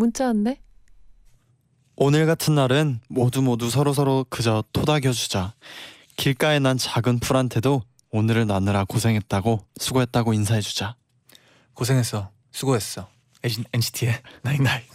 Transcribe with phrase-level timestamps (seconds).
[0.00, 0.58] 문자 왔네.
[1.96, 5.52] 오늘 같은 날은 모두 모두 서로 서로 그저 토닥여주자.
[6.16, 10.96] 길가에 난 작은 풀한테도 오늘을 나느라 고생했다고 수고했다고 인사해주자.
[11.74, 12.30] 고생했어.
[12.50, 13.08] 수고했어.
[13.42, 14.88] NCT의 Night Night.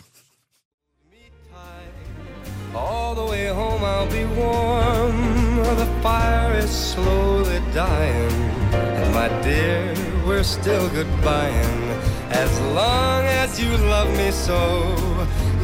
[2.73, 5.61] All the way home I'll be warm.
[5.77, 8.33] The fire is slowly dying.
[8.73, 9.93] And my dear,
[10.25, 11.85] we're still goodbying.
[12.31, 13.44] As long as
[13.81, 14.55] love me so.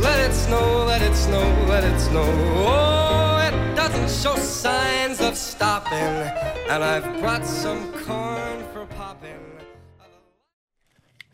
[0.01, 2.25] Let it snow, let it snow, let it snow.
[2.65, 6.31] Oh, it doesn't show signs of stopping.
[6.69, 9.39] And I've brought some corn for popping.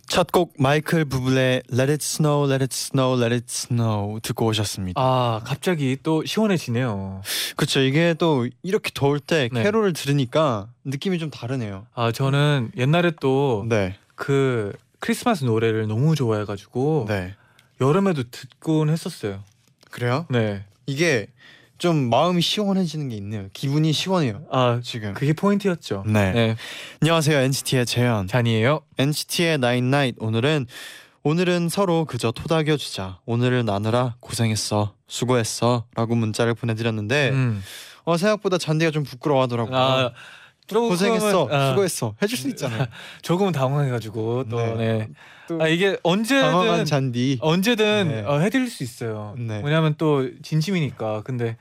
[0.07, 4.99] 첫곡 마이클 부블의 Let It Snow, Let It Snow, Let It Snow 듣고 오셨습니다.
[4.99, 7.21] 아 갑자기 또 시원해지네요.
[7.57, 7.81] 그렇죠.
[7.81, 9.63] 이게 또 이렇게 더울 때 네.
[9.63, 11.87] 캐롤을 들으니까 느낌이 좀 다르네요.
[11.93, 17.35] 아 저는 옛날에 또 네, 그 크리스마스 노래를 너무 좋아해가지고 네.
[17.81, 19.43] 여름에도 듣곤 했었어요.
[19.91, 20.25] 그래요?
[20.29, 20.65] 네.
[20.85, 21.27] 이게
[21.77, 23.49] 좀 마음이 시원해지는 게 있네요.
[23.53, 24.43] 기분이 시원해요.
[24.51, 25.13] 아 지금.
[25.13, 26.03] 그게 포인트였죠.
[26.07, 26.31] 네.
[26.31, 26.55] 네.
[27.01, 28.27] 안녕하세요 NCT의 재현.
[28.27, 28.81] 잔이에요.
[28.97, 30.65] NCT의 Nine Night 오늘은
[31.23, 33.19] 오늘은 서로 그저 토닥여 주자.
[33.25, 34.95] 오늘을 나누라 고생했어.
[35.07, 37.61] 수고했어라고 문자를 보내드렸는데 음.
[38.05, 39.77] 어 생각보다 잔디가 좀 부끄러워하더라고요.
[39.77, 40.11] 아
[40.67, 41.47] 조금 고생했어.
[41.51, 42.15] 아, 수고했어.
[42.21, 42.85] 해줄 수 있잖아요.
[43.23, 44.75] 조금은 당황해가지고 또 네.
[44.75, 45.07] 네.
[45.47, 47.37] 또 아 이게 언제든 당황한 잔디.
[47.41, 48.23] 언제든 네.
[48.25, 49.33] 어, 해드릴 수 있어요.
[49.37, 49.61] 네.
[49.63, 51.21] 왜냐하면 또 진심이니까.
[51.23, 51.55] 근데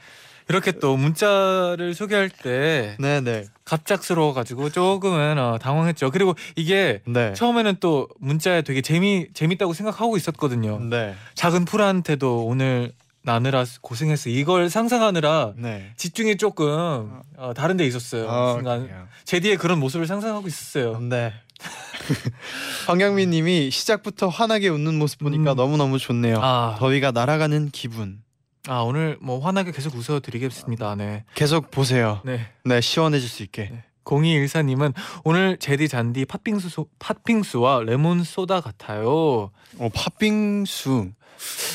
[0.48, 3.46] 이렇게 또 문자를 소개할 때 네네.
[3.64, 6.10] 갑작스러워가지고 조금은 어, 당황했죠.
[6.10, 7.32] 그리고 이게 네.
[7.32, 10.78] 처음에는 또 문자에 되게 재미 재밌다고 생각하고 있었거든요.
[10.80, 11.14] 네.
[11.34, 12.92] 작은 풀한테도 오늘
[13.26, 14.30] 나느라 고생했어.
[14.30, 15.90] 이걸 상상하느라 네.
[15.96, 18.30] 집중이 조금 어, 다른 데 있었어요.
[18.30, 19.08] 아, 순간 그래요.
[19.24, 21.00] 제디의 그런 모습을 상상하고 있었어요.
[21.00, 21.32] 네.
[22.86, 25.56] 황경민 님이 시작부터 환하게 웃는 모습 보니까 음.
[25.56, 26.38] 너무 너무 좋네요.
[26.40, 28.22] 아, 더위가 날아가는 기분.
[28.68, 30.94] 아 오늘 뭐 환하게 계속 웃어드리겠습니다.
[30.94, 31.24] 네.
[31.34, 32.20] 계속 보세요.
[32.24, 32.46] 네.
[32.64, 33.70] 네, 시원해질 수 있게.
[33.72, 33.84] 네.
[34.04, 34.94] 0214님은
[35.24, 39.50] 오늘 제디 잔디 팥빙수 소, 팥빙수와 레몬 소다 같아요.
[39.78, 41.10] 어, 팥빙수.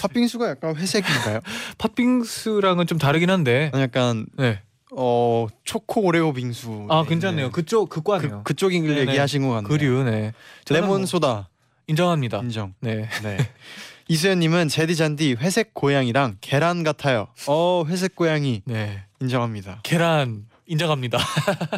[0.01, 1.39] 팥빙수가 약간 회색인가요?
[1.77, 3.71] 팥빙수랑은 좀 다르긴 한데.
[3.75, 4.59] 약간 네.
[4.91, 6.87] 어 초코 오레오 빙수.
[6.89, 7.51] 아 괜찮네요.
[7.51, 8.39] 그쪽 그 과네요.
[8.39, 9.01] 그, 그쪽 을 네네.
[9.01, 9.69] 얘기하신 것 같네요.
[9.69, 10.33] 그류 네.
[10.65, 11.49] 저는 레몬 뭐 소다
[11.87, 12.39] 인정합니다.
[12.39, 12.73] 인정.
[12.81, 13.07] 네.
[13.23, 13.37] 네.
[14.07, 17.27] 이수연님은 제디 잔디 회색 고양이랑 계란 같아요.
[17.47, 19.03] 어 회색 고양이 네.
[19.21, 19.79] 인정합니다.
[19.83, 21.17] 계란 인정합니다.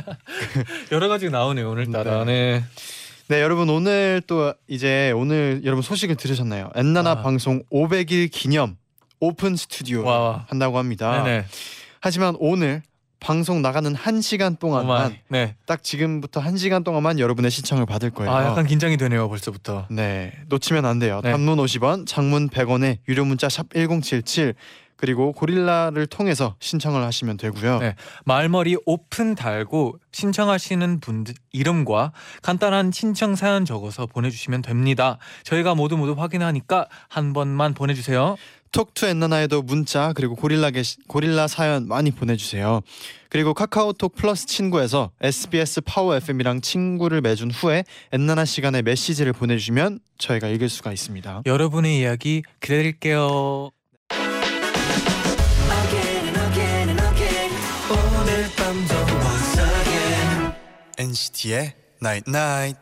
[0.91, 2.25] 여러 가지가 나오네요 오늘따라.
[2.25, 2.63] 네.
[3.33, 6.69] 네 여러분 오늘 또 이제 오늘 여러분 소식을 들으셨나요?
[6.75, 7.21] 엔나나 아.
[7.23, 8.77] 방송 500일 기념
[9.19, 10.45] 오픈 스튜디오 와.
[10.49, 11.23] 한다고 합니다.
[11.23, 11.45] 네네.
[11.99, 12.83] 하지만 오늘
[13.19, 15.17] 방송 나가는 한 시간 동안만.
[15.29, 15.55] 네.
[15.65, 18.31] 딱 지금부터 한 시간 동안만 여러분의 신청을 받을 거예요.
[18.31, 19.87] 아 약간 긴장이 되네요 벌써부터.
[19.89, 21.19] 네 놓치면 안 돼요.
[21.23, 21.31] 네.
[21.31, 24.53] 단문 50원, 장문 100원에 유료 문자 샵 #1077
[24.95, 27.79] 그리고 고릴라를 통해서 신청을 하시면 되고요.
[27.79, 27.95] 네.
[28.25, 35.17] 말머리 오픈 달고 신청하시는 분들 이름과 간단한 신청 사연 적어서 보내주시면 됩니다.
[35.43, 38.35] 저희가 모두 모두 확인하니까 한 번만 보내주세요.
[38.73, 42.81] Talk To 엔나나에도 문자 그리고 고릴라 게시, 고릴라 사연 많이 보내주세요.
[43.29, 50.47] 그리고 카카오톡 플러스 친구에서 SBS 파워 FM이랑 친구를 맺은 후에 엔나나 시간에 메시지를 보내주시면 저희가
[50.47, 51.43] 읽을 수가 있습니다.
[51.45, 53.69] 여러분의 이야기 기다릴게요.
[61.03, 62.79] NCT의 Night Night.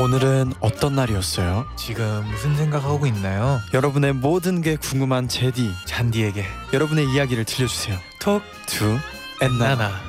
[0.00, 1.66] 오늘은 어떤 날이었어요?
[1.76, 3.60] 지금 무슨 생각하고 있나요?
[3.72, 8.98] 여러분의 모든 게 궁금한 제디 잔디에게 여러분의 이야기를 들려주세요 톡투
[9.42, 10.07] 엔나나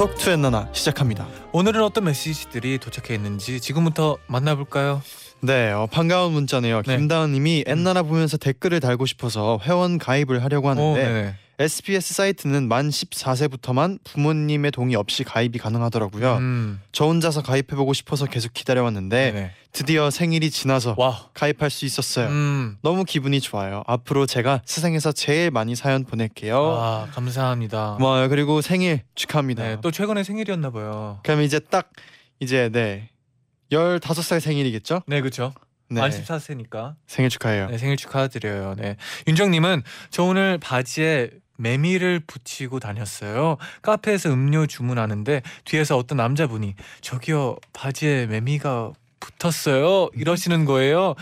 [0.00, 5.02] 톡투 엔나나 시작합니다 오늘은 어떤 메시지들이 도착해 있는지 지금부터 만나볼까요?
[5.42, 6.96] 네 어, 반가운 문자네요 네.
[6.96, 11.34] 김다은님이 엔나나 보면서 댓글을 달고 싶어서 회원 가입을 하려고 오, 하는데 네네.
[11.60, 16.36] SBS 사이트는 만 14세부터만 부모님의 동의 없이 가입이 가능하더라고요.
[16.38, 16.80] 음.
[16.90, 19.50] 저 혼자서 가입해보고 싶어서 계속 기다려왔는데 네네.
[19.70, 21.28] 드디어 생일이 지나서 와.
[21.34, 22.28] 가입할 수 있었어요.
[22.28, 22.78] 음.
[22.80, 23.82] 너무 기분이 좋아요.
[23.86, 26.56] 앞으로 제가 세상에서 제일 많이 사연 보낼게요.
[26.56, 27.96] 아 감사합니다.
[27.98, 28.30] 고마워요.
[28.30, 29.62] 그리고 생일 축하합니다.
[29.62, 31.20] 네, 또 최근에 생일이었나 봐요.
[31.24, 31.90] 그럼 이제 딱
[32.40, 33.10] 이제 네
[33.70, 35.02] 15살 생일이겠죠?
[35.06, 35.52] 네, 그렇죠.
[35.90, 36.00] 네.
[36.00, 36.94] 만 14세니까.
[37.06, 37.66] 생일 축하해요.
[37.66, 38.76] 네, 생일 축하드려요.
[38.78, 38.96] 네.
[39.26, 41.30] 윤정님은 저 오늘 바지에
[41.60, 43.56] 메밀을 붙이고 다녔어요.
[43.82, 50.10] 카페에서 음료 주문하는데 뒤에서 어떤 남자분이 저기요 바지에 메미가 붙었어요.
[50.14, 51.14] 이러시는 거예요.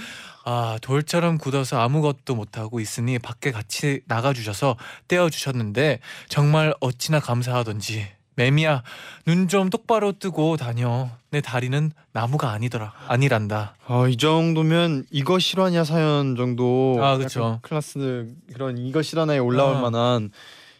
[0.44, 4.76] 아 돌처럼 굳어서 아무것도 못하고 있으니 밖에 같이 나가주셔서
[5.08, 8.84] 떼어주셨는데 정말 어찌나 감사하던지 매미야
[9.26, 15.82] 눈 좀 똑바로 뜨고 다녀 내 다리는 나무가 아니더라 아니란다 어, 이 정도면 이거 실화냐
[15.84, 17.40] 사연 정도 아, 그쵸.
[17.40, 19.80] 약간 클래스 그런 이거 실화냐에 올라올 아.
[19.80, 20.30] 만한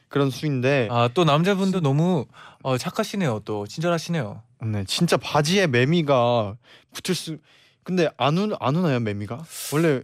[0.08, 2.26] 그런 수인데 아 또 남자분도 너무
[2.62, 6.54] 어, 착하시네요 또 친절하시네요 네, 진짜 바지에 매미가
[6.92, 7.38] 붙을 수
[7.82, 9.42] 근데 안, 우, 안 우나요 매미가?
[9.72, 10.02] 원래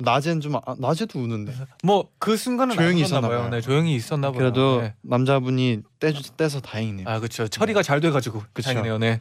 [0.00, 1.52] 낮엔 좀 아, 낮에도 우는데
[1.82, 3.38] 뭐 그 순간은 조용히 안 있었나 봐요.
[3.40, 3.48] 봐요.
[3.50, 4.38] 네, 조용히 있었나 봐요.
[4.38, 4.94] 그래도 네.
[5.02, 7.46] 남자분이 떼주, 떼서 다행이네요 아 그렇죠.
[7.48, 8.66] 처리가 잘 돼가지고 그쵸.
[8.70, 8.98] 다행이네요.
[8.98, 9.20] 네.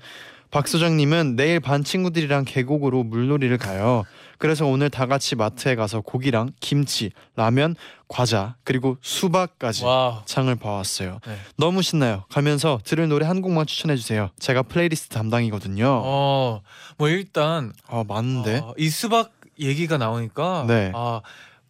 [0.52, 4.04] 박소정님은 내일 반 친구들이랑 계곡으로 물놀이를 가요.
[4.38, 7.76] 그래서 오늘 다 같이 마트에 가서 고기랑 김치, 라면,
[8.08, 10.24] 과자 그리고 수박까지 와.
[10.26, 11.20] 창을 봐왔어요.
[11.26, 11.38] 네.
[11.58, 12.24] 너무 신나요.
[12.30, 14.30] 가면서 들을 노래 한 곡만 추천해 주세요.
[14.40, 15.86] 제가 플레이리스트 담당이거든요.
[16.04, 16.62] 어,
[16.98, 18.60] 뭐 일단 아 많은데.
[18.60, 20.92] 어, 이 수박 얘기가 나오니까 네.
[20.96, 21.22] 아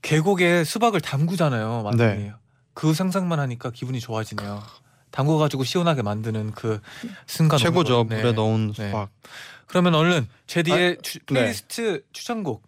[0.02, 1.84] 계곡에 수박을 담그잖아요.
[1.84, 1.98] 많이.
[1.98, 2.34] 네.
[2.74, 4.62] 그 상상만 하니까 기분이 좋아지네요.
[5.12, 6.82] 담궈가지고 시원하게 만드는 그
[7.26, 8.02] 순간 최고죠.
[8.02, 8.16] 오는 거.
[8.16, 8.22] 네.
[8.22, 8.88] 물에 넣은 네.
[8.88, 9.10] 수박.
[9.68, 12.64] 그러면 얼른 제디의 아, 추- 플레이리스트 추천곡.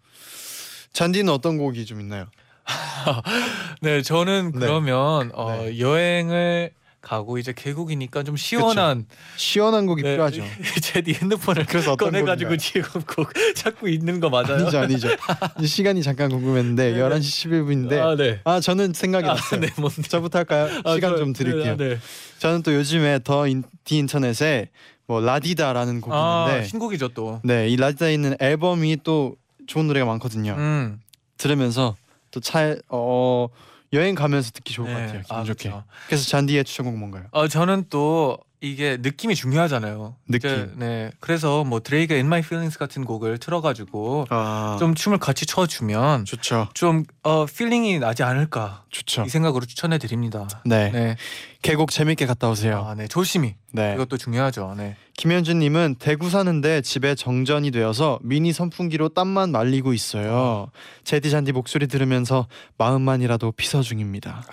[0.92, 2.26] 잔디는 어떤 곡이 좀 있나요?
[3.82, 4.58] 네, 저는 네.
[4.60, 6.72] 그러면 어, 여행을
[7.08, 9.06] 가고 이제 계곡이니까 좀 시원한
[9.36, 10.42] 시원한 곡이 네, 필요하죠.
[10.82, 12.56] 제디 핸드폰을 그래서 꺼내가지고?
[12.58, 14.56] 지금 곡 찾고 있는 거 맞아요?
[14.56, 15.08] 아니죠, 아니죠.
[15.64, 18.40] 시간이 잠깐 궁금했는데 네, 11시 11분인데 아, 네.
[18.44, 19.60] 아 저는 생각이 아, 났어요.
[19.60, 20.02] 네, 뭔데?
[20.02, 20.68] 저부터 할까요?
[20.84, 21.76] 아, 시간 저- 좀 드릴게요.
[21.78, 21.98] 네, 네.
[22.40, 24.68] 저는 또 요즘에 더 인, 디 인터넷에
[25.06, 27.40] 뭐 라디다라는 곡이 아, 있는데 신곡이죠 또.
[27.42, 29.34] 네, 이 라디다에 있는 앨범이 또
[29.66, 30.54] 좋은 노래가 많거든요.
[30.58, 31.00] 음.
[31.38, 31.96] 들으면서
[32.30, 33.46] 또 차에 어
[33.92, 35.22] 여행 가면서 듣기 좋을 것 같아요.
[35.22, 35.68] 기분 아, 좋게.
[35.70, 35.84] 그렇죠.
[36.06, 37.26] 그래서 잔디의 추천곡 뭔가요?
[37.30, 40.16] 어, 저는 또 이게 느낌이 중요하잖아요.
[40.28, 40.50] 느낌.
[40.50, 41.10] 이제, 네.
[41.20, 46.68] 그래서 뭐 드레이크의 In My Feelings 같은 곡을 틀어가지고 아, 좀 춤을 같이 춰주면 좋죠.
[46.74, 49.22] 좀 어, feeling이 나지 않을까 좋죠.
[49.22, 50.48] 이 생각으로 추천해 드립니다.
[50.64, 50.90] 네.
[50.90, 51.16] 네.
[51.62, 52.84] 계곡 재밌게 갔다 오세요.
[52.86, 53.06] 아, 네.
[53.06, 53.54] 조심히.
[53.72, 53.94] 네.
[53.94, 54.74] 이것도 중요하죠.
[54.76, 54.96] 네.
[55.16, 60.70] 김현주님은 대구 사는데 집에 정전이 되어서 미니 선풍기로 땀만 말리고 있어요.
[61.04, 62.46] 제디 잔디 목소리 들으면서
[62.76, 64.44] 마음만이라도 피서 중입니다.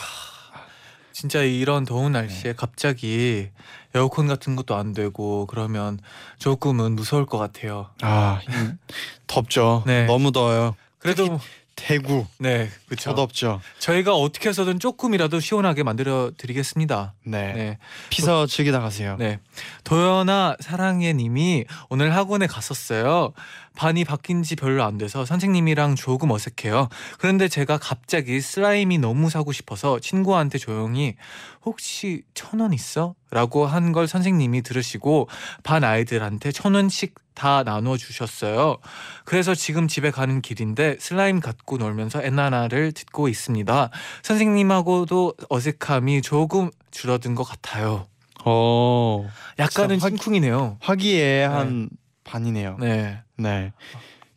[1.15, 2.19] 진짜 이런 더운 네.
[2.19, 3.47] 날씨에 갑자기
[3.93, 5.97] 에어컨 같은 것도 안 되고 그러면
[6.39, 7.89] 조금은 무서울 것 같아요.
[8.01, 8.77] 아 음,
[9.25, 9.83] 덥죠.
[9.85, 10.07] 네.
[10.07, 10.75] 너무 더워요.
[10.99, 11.39] 그래도
[11.77, 13.11] 대구 네, 그렇죠.
[13.11, 13.61] 더 덥죠.
[13.79, 17.13] 저희가 어떻게 해서든 조금이라도 시원하게 만들어 드리겠습니다.
[17.25, 17.53] 네.
[17.53, 17.77] 네.
[18.09, 19.15] 피서 즐기다 가세요.
[19.17, 19.39] 네.
[19.85, 23.31] 도연아 사랑해 님이 오늘 학원에 갔었어요.
[23.75, 26.89] 반이 바뀐 지 별로 안 돼서 선생님이랑 조금 어색해요.
[27.19, 31.15] 그런데 제가 갑자기 슬라임이 너무 사고 싶어서 친구한테 조용히
[31.63, 33.15] 혹시 천 원 있어?
[33.31, 35.27] 라고 한 걸 선생님이 들으시고
[35.63, 38.77] 반 아이들한테 천 원씩 다 나눠 주셨어요.
[39.25, 43.89] 그래서 지금 집에 가는 길인데 슬라임 갖고 놀면서 엔나나를 듣고 있습니다.
[44.23, 48.07] 선생님하고도 어색함이 조금 줄어든 것 같아요.
[48.45, 49.27] 어
[49.59, 50.77] 약간은 진짜 화- 심쿵이네요.
[50.79, 51.89] 화기애애한
[52.23, 52.77] 반이네요.
[52.79, 53.21] 네.
[53.37, 53.71] 네.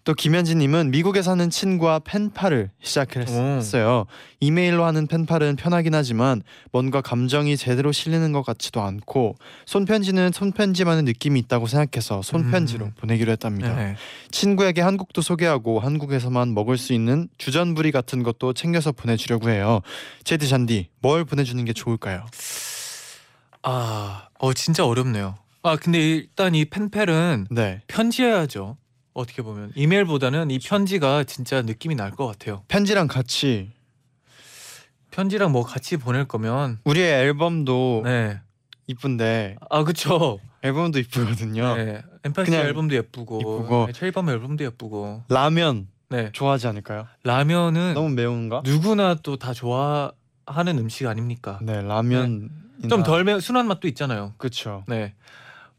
[0.09, 4.07] 또 김현진님은 미국에 사는 친구와 펜팔을 시작했어요.
[4.41, 6.41] 이메일로 하는 펜팔은 편하긴 하지만
[6.73, 9.37] 뭔가 감정이 제대로 실리는 것 같지도 않고
[9.67, 12.93] 손편지는 손편지만의 느낌이 있다고 생각해서 손편지로 음.
[12.97, 13.77] 보내기로 했답니다.
[13.77, 13.97] 네.
[14.31, 19.83] 친구에게 한국도 소개하고 한국에서만 먹을 수 있는 주전부리 같은 것도 챙겨서 보내주려고 해요.
[20.25, 22.25] 제디 잔디 뭘 보내주는 게 좋을까요?
[23.63, 25.35] 아, 어 진짜 어렵네요.
[25.63, 27.83] 아 근데 일단 이 펜팔은 네.
[27.89, 28.79] 편지해야죠.
[29.19, 32.63] 어떻게 보면 이메일보다는 이 편지가 진짜 느낌이 날 것 같아요.
[32.69, 33.71] 편지랑 같이
[35.11, 38.41] 편지랑 뭐 같이 보낼 거면 우리의 앨범도 네.
[38.87, 40.39] 이쁜데 아 그쵸.
[40.63, 41.75] 앨범도 이쁘거든요.
[41.77, 42.03] 네.
[42.25, 43.87] 엠파시 그냥 앨범도 예쁘고, 이쁘고.
[43.87, 45.23] 네, 체이밤 앨범도 예쁘고.
[45.29, 46.31] 라면 네.
[46.33, 47.07] 좋아하지 않을까요?
[47.23, 48.63] 라면은 너무 매운가?
[48.65, 51.59] 누구나 또 다 좋아하는 음식 아닙니까?
[51.63, 52.51] 네 라면
[52.89, 54.35] 좀덜매 순한 맛도 있잖아요.
[54.39, 55.15] 그쵸 네.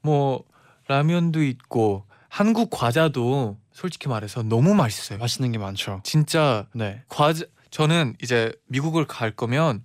[0.01, 0.43] 뭐
[0.87, 5.19] 라면도 있고 한국 과자도 솔직히 말해서 너무 맛있어요.
[5.19, 6.01] 맛있는 게 많죠.
[6.03, 9.83] 진짜 네 과자 저는 이제 미국을 갈 거면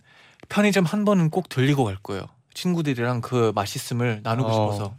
[0.49, 2.27] 편의점 한 번은 꼭 들리고 갈 거예요.
[2.55, 4.53] 친구들이랑 그 맛있음을 나누고 어.
[4.53, 4.95] 싶어서.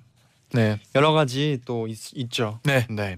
[0.54, 0.80] 네.
[0.96, 2.60] 여러 가지 또 있, 있죠.
[2.64, 2.86] 네.
[2.90, 3.18] 네.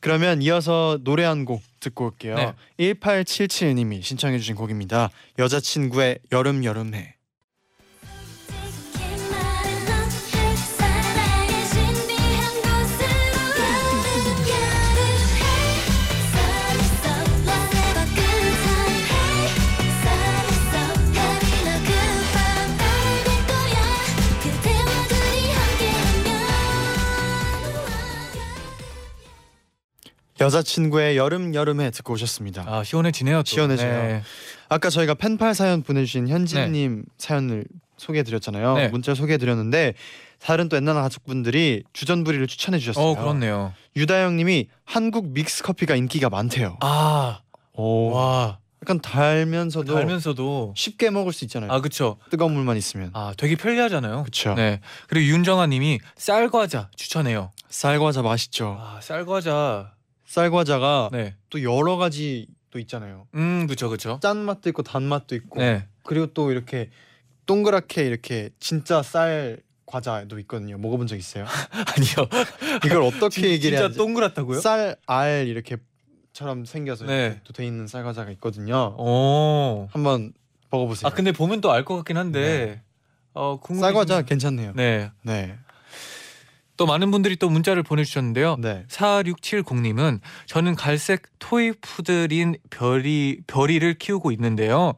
[0.00, 2.34] 그러면 이어서 노래 한 곡 듣고 올게요.
[2.36, 2.54] 네.
[2.78, 5.10] 1877님이 신청해 주신 곡입니다.
[5.38, 7.14] 여자친구의 여름 여름해.
[30.40, 32.64] 여자친구의 여름 여름해 듣고 오셨습니다.
[32.66, 33.38] 아 시원해지네요.
[33.38, 33.44] 또.
[33.44, 34.02] 시원해져요.
[34.02, 34.22] 네.
[34.68, 37.64] 아까 저희가 펜팔 사연 보내주신 현진님 사연을
[37.98, 38.74] 소개해드렸잖아요.
[38.76, 38.88] 네.
[38.88, 39.94] 문자 소개해드렸는데
[40.40, 43.04] 다른 또 옛날 가족분들이 주전부리를 추천해 주셨어요.
[43.04, 43.74] 어 그렇네요.
[43.96, 46.78] 유다영님이 한국 믹스 커피가 인기가 많대요.
[46.80, 47.40] 아,
[47.74, 48.10] 오.
[48.12, 51.70] 와, 약간 달면서도 달면서도 쉽게 먹을 수 있잖아요.
[51.70, 52.16] 아 그쵸.
[52.30, 53.10] 뜨거운 물만 있으면.
[53.12, 54.22] 아 되게 편리하잖아요.
[54.22, 54.54] 그렇죠.
[54.54, 54.80] 네.
[55.08, 57.50] 그리고 윤정아님이 쌀과자 추천해요.
[57.68, 58.78] 쌀과자 맛있죠.
[58.80, 59.92] 아 쌀과자.
[60.34, 61.34] 쌀과자가 네.
[61.50, 63.26] 또 여러 가지 또 있잖아요.
[63.34, 64.20] 음 그쵸 그쵸.
[64.22, 65.58] 짠 맛도 있고 단 맛도 있고.
[65.58, 65.88] 네.
[66.04, 66.88] 그리고 또 이렇게
[67.46, 70.78] 동그랗게 이렇게 진짜 쌀 과자도 있거든요.
[70.78, 71.46] 먹어본 적 있어요?
[71.74, 72.28] 아니요.
[72.86, 73.98] 이걸 어떻게 진- 얘기를 진짜 해야지?
[73.98, 74.60] 동그랗다고요?
[74.60, 77.26] 쌀알 이렇게처럼 생겨서 네.
[77.26, 78.94] 이렇게 또돼 있는 쌀 과자가 있거든요.
[78.98, 79.88] 오.
[79.90, 80.32] 한번
[80.70, 81.08] 먹어보세요.
[81.08, 82.82] 아 근데 보면 또 알 것 같긴 한데.
[83.32, 83.80] 어 궁금해.
[83.84, 84.74] 쌀 과자 괜찮네요.
[84.76, 85.10] 네.
[85.22, 85.58] 네.
[86.80, 88.56] 또 많은 분들이 또 문자를 보내주셨는데요.
[88.58, 88.86] 네.
[88.88, 94.94] 4670님은 저는 갈색 토이 푸들인 별이 별이를 키우고 있는데요.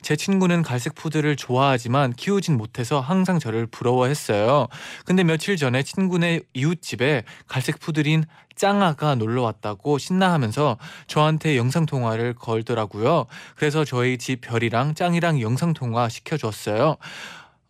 [0.00, 4.68] 제 친구는 갈색 푸들을 좋아하지만 키우진 못해서 항상 저를 부러워했어요.
[5.04, 8.24] 근데 며칠 전에 친구네 이웃집에 갈색 푸들인
[8.54, 13.26] 짱아가 놀러 왔다고 신나하면서 저한테 영상 통화를 걸더라고요.
[13.56, 16.96] 그래서 저희 집 별이랑 짱이랑 영상 통화 시켜줬어요.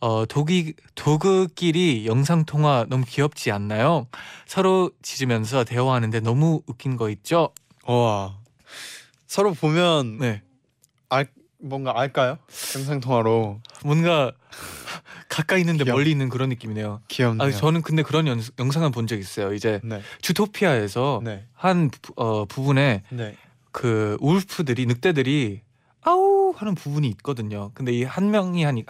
[0.01, 4.07] 어, 도기, 도그끼리 영상 통화 너무 귀엽지 않나요?
[4.47, 7.51] 서로 짖으면서 대화하는데 너무 웃긴 거 있죠?
[7.85, 8.37] 와.
[9.27, 10.43] 서로 보면 네.
[11.09, 11.27] 알
[11.59, 12.39] 뭔가 알까요?
[12.77, 14.33] 영상 통화로 뭔가
[15.29, 15.99] 가까이 있는데 귀여워.
[15.99, 17.01] 멀리 있는 그런 느낌이네요.
[17.09, 17.49] 귀엽네요.
[17.49, 19.55] 아, 저는 근데 그런 연, 영상을 본 적 있어요.
[19.55, 20.03] 이제 네.
[20.21, 21.47] 주토피아에서 네.
[21.55, 23.37] 한 부, 어, 부분에 네.
[23.73, 25.63] 그 울프들이 늑대들이
[26.03, 27.71] 아우 하는 부분이 있거든요.
[27.75, 28.85] 근데 이 한 명이 하니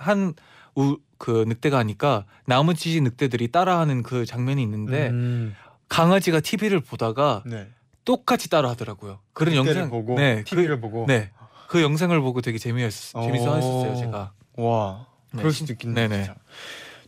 [0.76, 5.54] 한그 늑대가 하니까 나머지 늑대들이 따라하는 그 장면이 있는데 음,
[5.88, 7.68] 강아지가 TV를 보다가 네.
[8.04, 9.18] 똑같이 따라하더라고요.
[9.32, 11.30] 그런 영상 보고 네, TV를 보고 그, 네,
[11.68, 13.96] 그 영상을 보고 되게 재미있 재밌어 했었어요, 오.
[13.96, 14.32] 제가.
[14.56, 15.06] 와.
[15.32, 15.38] 네.
[15.38, 16.08] 그럴 수도 있겠네요.
[16.08, 16.24] 네네.
[16.24, 16.38] 진짜.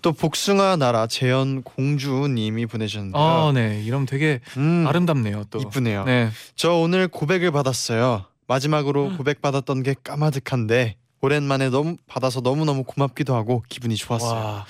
[0.01, 3.23] 또 복숭아 나라 재현 공주님이 보내셨는데요.
[3.23, 5.61] 아, 네, 이러면 되게 음, 아름답네요, 또.
[5.61, 6.05] 이쁘네요.
[6.05, 8.25] 네, 저 오늘 고백을 받았어요.
[8.47, 14.41] 마지막으로 고백 받았던 게 까마득한데 오랜만에 너무 받아서 너무 너무 고맙기도 하고 기분이 좋았어요.
[14.41, 14.67] 와,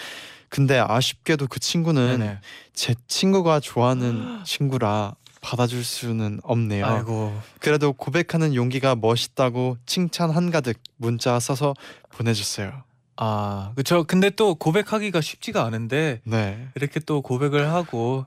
[0.48, 2.38] 근데 아쉽게도 그 친구는 네네.
[2.72, 6.86] 제 친구가 좋아하는 친구라 받아줄 수는 없네요.
[6.86, 11.74] 아이고, 그래도 고백하는 용기가 멋있다고 칭찬 한가득 문자 써서
[12.10, 12.82] 보내줬어요.
[13.20, 14.04] 아, 그렇죠.
[14.04, 16.68] 근데 또 고백하기가 쉽지가 않은데 네.
[16.76, 18.26] 이렇게 또 고백을 하고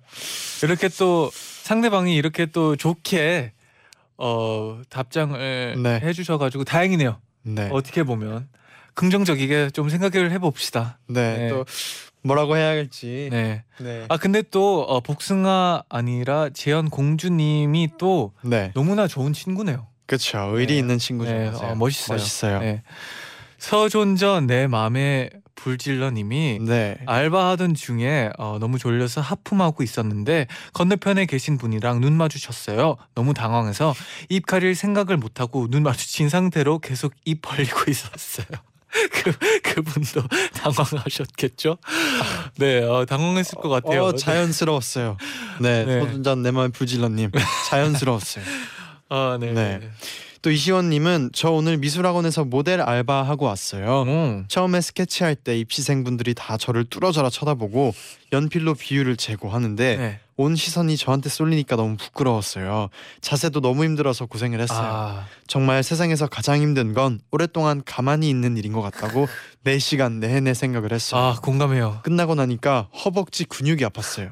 [0.63, 1.32] 이렇게 또
[1.63, 3.54] 상대방이 이렇게 또 좋게
[4.18, 6.00] 어 답장을 네.
[6.01, 7.18] 해주셔가지고 다행이네요.
[7.43, 7.69] 네.
[7.71, 8.48] 어떻게 보면
[8.93, 11.00] 긍정적이게 좀 생각을 해봅시다.
[11.07, 11.38] 네.
[11.38, 11.50] 네.
[11.50, 11.65] 또
[12.24, 13.29] 뭐라고 해야 할지.
[13.31, 13.63] 네.
[13.79, 14.05] 네.
[14.10, 18.71] 아 근데 또 어, 복숭아 아니라 재현 공주님이 또 네.
[18.75, 19.88] 너무나 좋은 친구네요.
[20.05, 20.51] 그렇죠.
[20.53, 20.79] 의리 네.
[20.79, 21.31] 있는 친구죠.
[21.31, 21.71] 네, 맞아요.
[21.71, 22.17] 어, 멋있어요.
[22.17, 22.60] 멋있어요.
[22.60, 22.65] 네.
[22.65, 22.83] 네.
[23.57, 26.98] 서존전 내 맘의 불질러님이 네.
[27.05, 32.98] 알바하던 중에 어, 너무 졸려서 하품하고 있었는데 건너편에 계신 분이랑 눈 마주쳤어요.
[33.15, 33.93] 너무 당황해서
[34.29, 38.48] 입 가릴 생각을 못하고 눈 마주친 상태로 계속 입 벌리고 있었어요.
[39.12, 39.31] 그
[39.62, 40.22] 그분도
[40.53, 41.77] 당황하셨겠죠?
[42.58, 44.03] 네, 어, 당황했을 것 같아요.
[44.05, 45.17] 어, 자연스러웠어요.
[45.62, 45.86] 네.
[45.86, 46.00] 네.
[46.01, 47.31] 소준전 내맘 불질러님
[47.70, 48.43] 자연스러웠어요.
[49.10, 49.53] 아, 네.
[49.53, 49.79] 네.
[50.41, 54.03] 또 이시원님은 저 오늘 미술학원에서 모델 알바 하고 왔어요.
[54.03, 54.45] 음.
[54.48, 57.93] 처음에 스케치할 때 입시생분들이 다 저를 뚫어져라 쳐다보고
[58.33, 60.19] 연필로 비율을 재고 하는데 네.
[60.38, 62.89] 온 시선이 저한테 쏠리니까 너무 부끄러웠어요.
[63.21, 64.79] 자세도 너무 힘들어서 고생을 했어요.
[64.81, 69.27] 아, 정말 세상에서 가장 힘든 건 오랫동안 가만히 있는 일인 것 같다고
[69.65, 71.21] 4시간 내내 생각을 했어요.
[71.21, 72.00] 아 공감해요.
[72.01, 74.31] 끝나고 나니까 허벅지 근육이 아팠어요.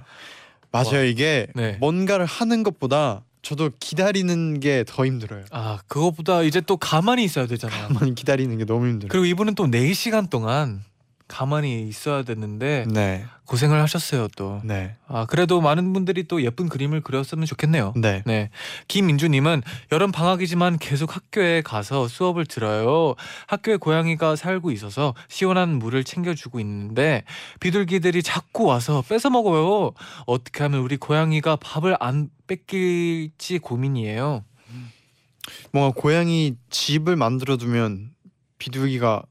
[0.71, 0.97] 맞아요.
[0.97, 1.03] 와.
[1.03, 1.77] 이게 네.
[1.79, 5.45] 뭔가를 하는 것보다 저도 기다리는 게 더 힘들어요.
[5.51, 7.87] 아 그것보다 이제 또 가만히 있어야 되잖아요.
[7.89, 9.09] 가만히 기다리는 게 너무 힘들어요.
[9.09, 10.83] 그리고 이분은 또 4시간 동안
[11.27, 13.23] 가만히 있어야 되는데 네.
[13.45, 14.61] 고생을 하셨어요 또.
[14.63, 14.95] 네.
[15.07, 17.93] 아 그래도 많은 분들이 또 예쁜 그림을 그렸으면 좋겠네요.
[17.97, 18.23] 네.
[18.25, 18.49] 네.
[18.87, 23.13] 김민주님은 여름 방학이지만 계속 학교에 가서 수업을 들어요.
[23.47, 27.23] 학교에 고양이가 살고 있어서 시원한 물을 챙겨주고 있는데
[27.59, 29.91] 비둘기들이 자꾸 와서 뺏어 먹어요.
[30.25, 34.43] 어떻게 하면 우리 고양이가 밥을 안 뺏길지 고민이에요.
[35.71, 38.11] 뭔가 고양이 집을 만들어 두면
[38.57, 39.23] 비둘기가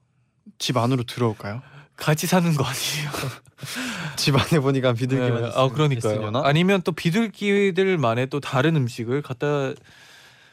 [0.58, 1.60] 집 안으로 들어올까요?
[1.96, 3.10] 같이 사는 거 아니에요?
[4.16, 5.50] 집 안에 보니까 비둘기만 네.
[5.54, 6.12] 아 있- 그러니까요.
[6.14, 6.42] 있으려나?
[6.44, 9.72] 아니면 또 비둘기들만의 또 다른 음식을 갖다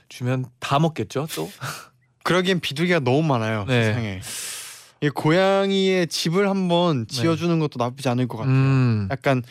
[0.09, 1.27] 주면 다 먹겠죠.
[1.35, 1.51] 또.
[2.23, 3.83] 그러기엔 비둘기가 너무 많아요 네.
[3.85, 4.21] 세상에.
[5.01, 8.55] 이 고양이의 집을 한번 지어주는 것도 나쁘지 않을 것 같아요.
[8.55, 9.07] 음.
[9.11, 9.43] 약간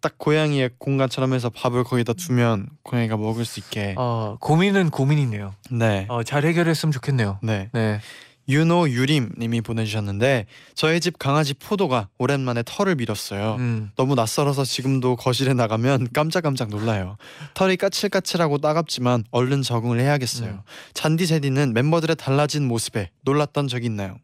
[0.00, 3.94] 딱 고양이의 공간처럼 해서 밥을 거기다 두면 고양이가 먹을 수 있게.
[3.98, 5.54] 어 고민은 고민이네요.
[5.70, 6.06] 네.
[6.08, 7.38] 어, 잘 해결했으면 좋겠네요.
[7.42, 7.68] 네.
[7.72, 8.00] 네.
[8.48, 13.56] 윤호 유림님이 보내주셨는데 저희 집 강아지 포도가 오랜만에 털을 밀었어요.
[13.60, 13.90] 음.
[13.94, 17.16] 너무 낯설어서 지금도 거실에 나가면 깜짝깜짝 놀라요.
[17.54, 20.50] 털이 까칠까칠하고 따갑지만 얼른 적응을 해야겠어요.
[20.50, 20.60] 음.
[20.94, 24.18] 잔디 제디는 멤버들의 달라진 모습에 놀랐던 적이 있나요?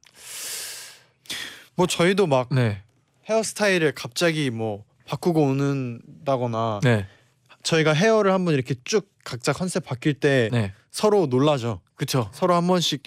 [1.76, 2.82] 뭐 저희도 막 네.
[3.28, 7.06] 헤어스타일을 갑자기 뭐 바꾸고 오는다거나 네.
[7.62, 10.72] 저희가 헤어를 한번 이렇게 쭉 각자 컨셉 바뀔 때 네.
[10.90, 11.80] 서로 놀라죠.
[11.96, 12.28] 그쵸.
[12.32, 13.02] 서로 한 번씩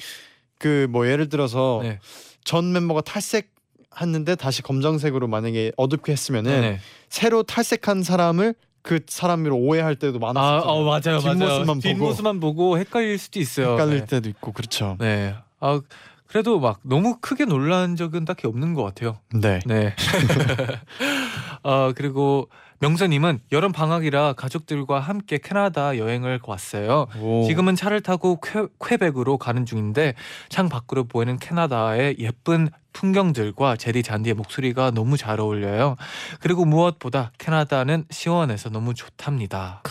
[0.57, 1.99] 그 뭐 예를 들어서 네.
[2.43, 3.53] 전 멤버가 탈색
[4.01, 6.79] 했는데 다시 검정색으로 만약에 어둡게 했으면은 네.
[7.09, 10.61] 새로 탈색한 사람을 그 사람으로 오해할 때도 아, 많았어요.
[10.69, 11.33] 어, 맞아요, 맞아요.
[11.37, 11.79] 뒷모습만 보고.
[11.81, 13.73] 뒷모습만 보고 헷갈릴 수도 있어요.
[13.73, 14.05] 헷갈릴 네.
[14.05, 14.95] 때도 있고 그렇죠.
[14.99, 15.35] 네.
[15.59, 15.81] 아
[16.27, 19.19] 그래도 막 너무 크게 놀란 적은 딱히 없는 것 같아요.
[19.33, 19.59] 네.
[19.65, 19.95] 네.
[21.63, 22.49] 어 그리고
[22.79, 27.07] 명서님은 여름 방학이라 가족들과 함께 캐나다 여행을 왔어요.
[27.19, 27.43] 오.
[27.45, 30.13] 지금은 차를 타고 퀘, 퀘벡으로 가는 중인데
[30.47, 35.95] 창 밖으로 보이는 캐나다의 예쁜 풍경들과 제디 잔디의 목소리가 너무 잘 어울려요.
[36.39, 39.83] 그리고 무엇보다 캐나다는 시원해서 너무 좋답니다.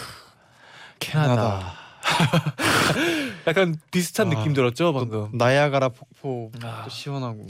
[0.98, 1.74] 캐나다.
[3.46, 5.28] 약간 비슷한 아, 느낌 들었죠 또 방금.
[5.36, 7.46] 나야가라 폭포 아, 또 시원하고.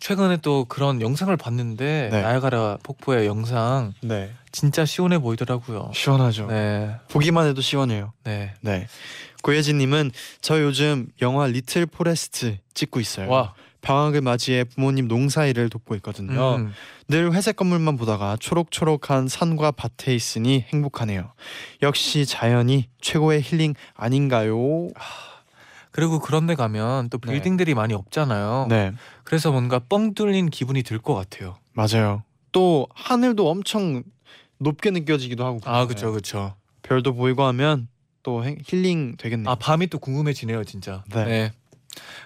[0.00, 2.22] 최근에 또 그런 영상을 봤는데 네.
[2.22, 4.32] 나이아가라 폭포의 영상 네.
[4.52, 5.90] 진짜 시원해 보이더라고요.
[5.94, 6.46] 시원하죠.
[6.46, 8.12] 네, 보기만 해도 시원해요.
[8.24, 8.54] 네.
[8.60, 8.86] 네.
[9.42, 13.28] 고예진 님은 저 요즘 영화 리틀 포레스트 찍고 있어요.
[13.28, 16.56] 와, 방학을 맞이해 부모님 농사일을 돕고 있거든요.
[16.56, 16.72] 음,
[17.08, 21.32] 늘 회색 건물만 보다가 초록초록한 산과 밭에 있으니 행복하네요.
[21.82, 24.88] 역시 자연이 최고의 힐링 아닌가요?
[25.98, 27.32] 그리고 그런 데 가면 또 네.
[27.32, 28.66] 빌딩들이 많이 없잖아요.
[28.68, 28.92] 네,
[29.24, 31.56] 그래서 뭔가 뻥 뚫린 기분이 들 것 같아요.
[31.72, 32.22] 맞아요.
[32.52, 34.04] 또 하늘도 엄청
[34.58, 35.58] 높게 느껴지기도 하고.
[35.64, 35.86] 아.
[35.86, 36.54] 그렇죠, 그렇죠.
[36.82, 37.88] 별도 보이고 하면
[38.22, 39.50] 또 행- 힐링 되겠네요.
[39.50, 41.02] 아, 밤이 또 궁금해지네요, 진짜.
[41.12, 41.50] 네.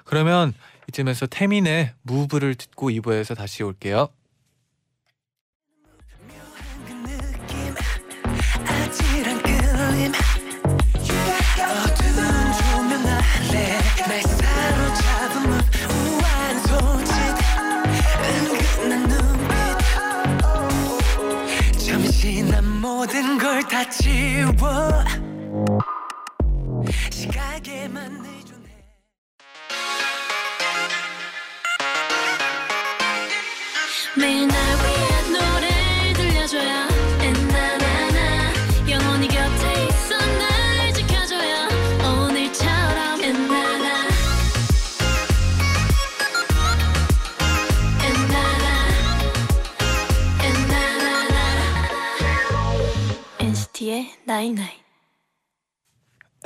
[0.05, 0.53] 그러면
[0.89, 4.09] 이쯤에서 태민의 무브를 듣고 2부에서 다시 올게요.
[24.53, 25.12] 지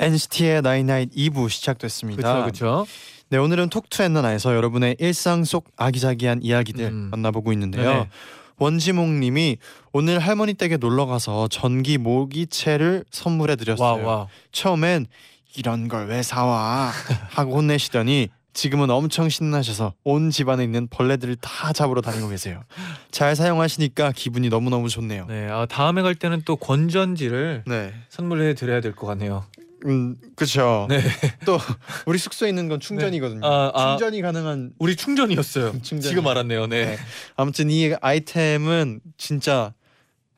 [0.07, 2.41] NCT의 나인나잇 2부 시작됐습니다.
[2.43, 2.87] 그렇죠.
[3.29, 7.09] 네, 오늘은 톡투엔나나에서 여러분의 일상 속 아기자기한 이야기들 음.
[7.11, 7.83] 만나보고 있는데요.
[7.91, 8.09] 네네.
[8.59, 9.57] 원지몽 님이
[9.91, 14.05] 오늘 할머니 댁에 놀러 가서 전기 모기채를 선물해 와, 드렸어요.
[14.07, 14.27] 와.
[14.53, 15.07] 처음엔
[15.57, 16.91] 이런 걸 왜 사와
[17.29, 22.63] 하고 혼내시더니 지금은 엄청 신나셔서 온 집안에 있는 벌레들을 다 잡으러 다니고 계세요.
[23.11, 25.25] 잘 사용하시니까 기분이 너무 너무 좋네요.
[25.27, 29.43] 네, 아, 다음에 갈 때는 또 건전지를 네, 선물해 드려야 될 것 같네요.
[29.85, 30.87] 음, 그렇죠.
[30.89, 31.01] 네.
[31.45, 31.57] 또
[32.05, 33.45] 우리 숙소에 있는 건 충전이거든요.
[33.45, 33.89] 아, 아.
[33.97, 35.73] 충전이 가능한 우리 충전이었어요.
[35.83, 36.01] 충전이.
[36.09, 36.67] 지금 알았네요.
[36.67, 36.85] 네.
[36.85, 36.97] 네.
[37.35, 39.73] 아무튼 이 아이템은 진짜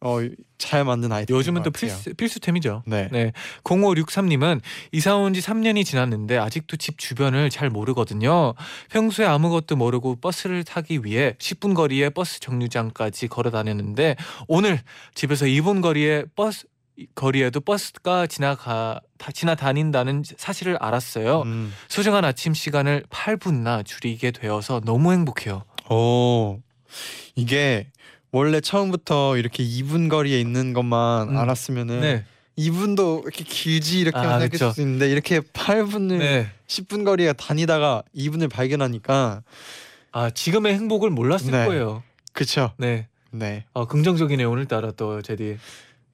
[0.02, 0.18] 어,
[0.58, 1.36] 잘 만든 아이템.
[1.36, 2.84] 요즘은 또 필수 필수템이죠.
[2.86, 3.10] 네.
[3.12, 3.32] 네.
[3.66, 4.62] 0563님은
[4.94, 8.54] 이사 온 지 3년이 지났는데 아직도 집 주변을 잘 모르거든요.
[8.92, 14.16] 평소에 아무것도 모르고 버스를 타기 위해 10분 거리의 버스 정류장까지 걸어 다녔는데
[14.48, 14.80] 오늘
[15.16, 16.66] 집에서 2분 거리에 버스
[17.16, 21.42] 거리에도 버스가 지나가 다 지나다닌다는 사실을 알았어요.
[21.44, 21.74] 음.
[21.88, 25.64] 소중한 아침 시간을 8분나 줄이게 되어서 너무 행복해요.
[25.90, 26.60] 오.
[27.36, 27.88] 이게
[28.32, 31.38] 원래 처음부터 이렇게 2분 거리에 있는 것만 음.
[31.38, 32.26] 알았으면은 네.
[32.58, 34.72] 2분도 이렇게 길지 이렇게 아, 생각했을 그쵸.
[34.72, 36.48] 수 있는데 이렇게 8분을 네.
[36.68, 39.44] 10분 거리에 다니다가 2분을 발견하니까
[40.12, 41.66] 아 지금의 행복을 몰랐을 네.
[41.66, 42.04] 거예요.
[42.34, 43.08] 그쵸 네.
[43.32, 45.58] 네아 긍정적이네요 오늘따라 또 제디.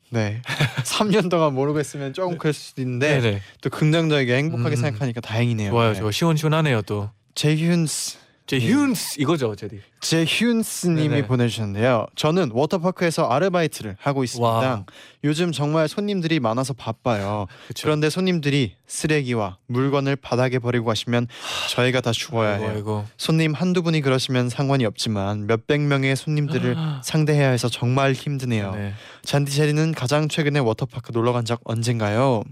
[0.09, 0.41] 네.
[0.83, 3.41] 3년 동안 모르고 했으면 조금 그랬을 수도 있는데 네네.
[3.61, 4.81] 또 긍정적이게 행복하게 음.
[4.81, 5.71] 생각하니까 다행이네요.
[5.71, 5.99] 좋아요, 네.
[5.99, 6.11] 좋아.
[6.11, 7.09] 시원시원하네요 또.
[7.35, 9.81] 제윤스 제 휴은스 이거죠, 제디.
[10.01, 11.27] 제윤스님이 네네.
[11.27, 12.05] 보내주셨는데요.
[12.15, 14.47] 저는 워터파크에서 아르바이트를 하고 있습니다.
[14.47, 14.85] 와.
[15.23, 17.47] 요즘 정말 손님들이 많아서 바빠요.
[17.67, 17.85] 그쵸.
[17.87, 21.25] 그런데 손님들이 쓰레기와 물건을 바닥에 버리고 가시면
[21.71, 22.73] 저희가 다 죽어야 아이고, 해요.
[22.75, 23.05] 아이고.
[23.17, 28.75] 손님 한두 분이 그러시면 상관이 없지만 몇백 명의 손님들을 상대해야 해서 정말 힘드네요.
[28.75, 28.93] 네.
[29.23, 32.43] 잔디체리는 가장 최근에 워터파크 놀러 간 적 언젠가요?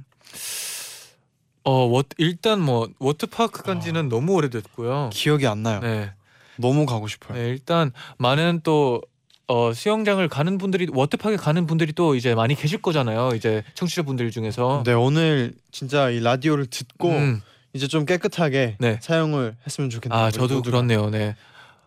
[1.65, 5.11] 어, 워, 일단 뭐 워터파크 간지는 너무 오래됐고요.
[5.13, 5.79] 기억이 안 나요.
[5.81, 6.11] 네.
[6.57, 7.37] 너무 가고 싶어요.
[7.37, 9.01] 네, 일단 많은 또
[9.47, 13.31] 어, 수영장을 가는 분들이 워터파크에 가는 분들이 또 이제 많이 계실 거잖아요.
[13.35, 14.83] 이제 청취자분들 중에서.
[14.85, 17.41] 네 오늘 진짜 이 라디오를 듣고 음.
[17.73, 18.99] 이제 좀 깨끗하게 네.
[19.01, 20.19] 사용을 했으면 좋겠네요.
[20.19, 20.77] 아, 저도 모두가.
[20.77, 21.09] 그렇네요.
[21.09, 21.35] 네.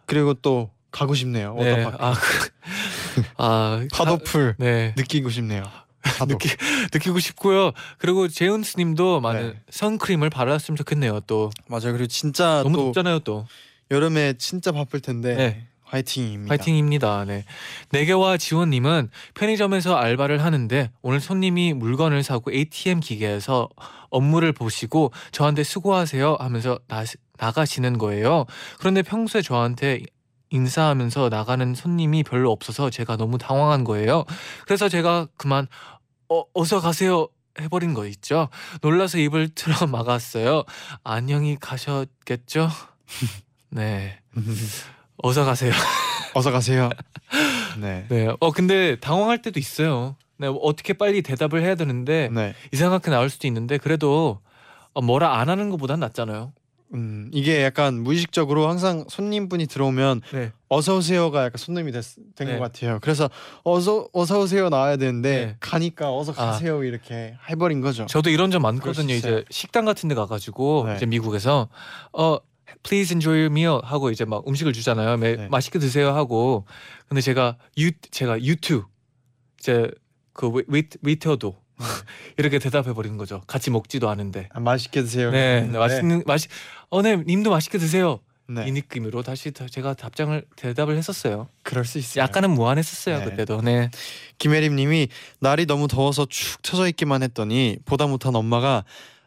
[0.07, 1.55] 그리고 또 가고 싶네요.
[1.55, 1.71] 네.
[1.73, 2.05] 워터파크.
[2.05, 4.95] 아, 그, 아, 파도풀 네.
[4.97, 5.63] 느끼고 싶네요.
[6.19, 6.35] 파도.
[6.39, 6.49] 느끼
[6.93, 7.73] 느끼고 싶고요.
[7.99, 9.61] 그리고 제은스 님도 많은 네.
[9.71, 11.21] 선크림을 발랐으면 좋겠네요.
[11.27, 11.93] 또 맞아요.
[11.93, 13.47] 그리고 진짜 너무 또 덥잖아요, 또.
[13.91, 15.67] 여름에 진짜 바쁠 텐데 네.
[15.85, 16.49] 화이팅입니다.
[16.49, 17.25] 파이팅입니다.
[17.25, 17.45] 네.
[17.91, 23.69] 네개와 지원님은 편의점에서 알바를 하는데 오늘 손님이 물건을 사고 ATM 기계에서
[24.11, 27.05] 업무를 보시고 저한테 수고하세요 하면서 나,
[27.39, 28.47] 나가시는 거예요.
[28.79, 30.01] 그런데 평소에 저한테
[30.51, 34.25] 인사하면서 나가는 손님이 별로 없어서 제가 너무 당황한 거예요.
[34.65, 35.67] 그래서 제가 그만
[36.29, 37.29] 어, 어서 가세요
[37.61, 38.49] 해버린 거 있죠.
[38.83, 40.65] 놀라서 입을 틀어 막았어요.
[41.05, 42.69] 안녕히 가셨겠죠?
[43.71, 44.19] 네.
[45.23, 45.73] 어서 가세요.
[46.35, 46.91] 어서 가세요.
[47.81, 48.07] 네.
[48.09, 48.29] 네.
[48.41, 50.17] 어 근데 당황할 때도 있어요.
[50.39, 50.49] 네.
[50.49, 52.55] 어떻게 빨리 대답을 해야 되는데 네.
[52.73, 54.41] 이상하게 나올 수도 있는데 그래도
[54.93, 56.53] 어, 뭐라 안 하는 것보단 낫잖아요.
[56.95, 60.53] 음, 이게 약간 무의식적으로 항상 손님분이 들어오면 네.
[60.69, 62.05] 어서 오세요가 약간 손님이 된것
[62.39, 62.59] 네.
[62.59, 62.99] 같아요.
[63.03, 63.29] 그래서
[63.65, 65.57] 어서 어서 오세요 나와야 되는데 네.
[65.61, 66.35] 가니까 어서 아.
[66.53, 68.07] 가세요 이렇게 해버린 거죠.
[68.07, 69.15] 저도 이런 점 많거든요.
[69.15, 70.97] 이제 식당 같은 데 가가지고 네.
[70.97, 71.69] 이제 미국에서
[72.13, 72.39] 어
[72.83, 75.17] please enjoy your meal 하고 이제 막 음식을 주잖아요.
[75.17, 75.49] 매- 네.
[75.49, 76.67] 맛있게 드세요 하고
[77.09, 78.85] 근데 제가 유 제가 유튜
[79.59, 79.91] 이제
[80.33, 81.57] 그 웨- 웨이트 웨이터도
[82.39, 83.43] 이렇게 대답해 버리는 거죠.
[83.47, 84.49] 같이 먹지도 않은데.
[84.53, 85.31] 아, 맛있게 드세요.
[85.31, 86.49] 네, 네, 맛있는 맛이
[86.91, 88.21] 어네 님도 맛있게 드세요.
[88.49, 88.65] 네.
[88.69, 91.49] 이 느낌으로 다시 다- 제가 답장을 대답을 했었어요.
[91.65, 92.23] 그럴 수 있어요.
[92.23, 93.25] 약간은 무안했었어요 네.
[93.25, 93.61] 그때도.
[93.61, 93.91] 네.
[94.39, 95.09] 김혜림님이
[95.41, 98.85] 날이 너무 더워서 축 처져 있기만 했더니 보다 못한 엄마가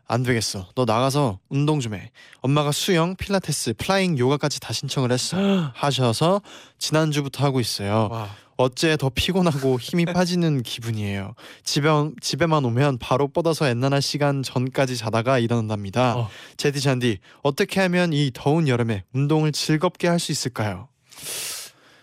[0.07, 0.67] 안 되겠어.
[0.73, 2.11] 너 나가서 운동 좀 해.
[2.41, 5.37] 엄마가 수영, 필라테스, flying 요가까지 다 신청을 했어.
[5.75, 6.41] 하셔서
[6.79, 8.07] 지난주부터 하고 있어요.
[8.09, 8.29] 와.
[8.59, 11.33] 어째 더 피곤하고 힘이 빠지는 기분이에요.
[11.63, 11.87] 집에
[12.19, 16.17] 집에만 오면 바로 뻗어서 엔나나 시간 전까지 자다가 일어난답니다.
[16.17, 16.29] 어.
[16.57, 20.89] 제디 잔디 어떻게 하면 이 더운 여름에 운동을 즐겁게 할 수 있을까요?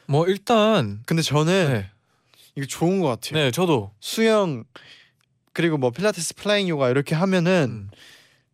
[0.07, 1.91] 뭐 일단 근데 저는 네.
[2.55, 3.39] 이게 좋은 것 같아요.
[3.45, 4.65] 네, 저도 수영
[5.53, 7.91] 그리고 뭐 필라테스, flying 요가 이렇게 하면은 음.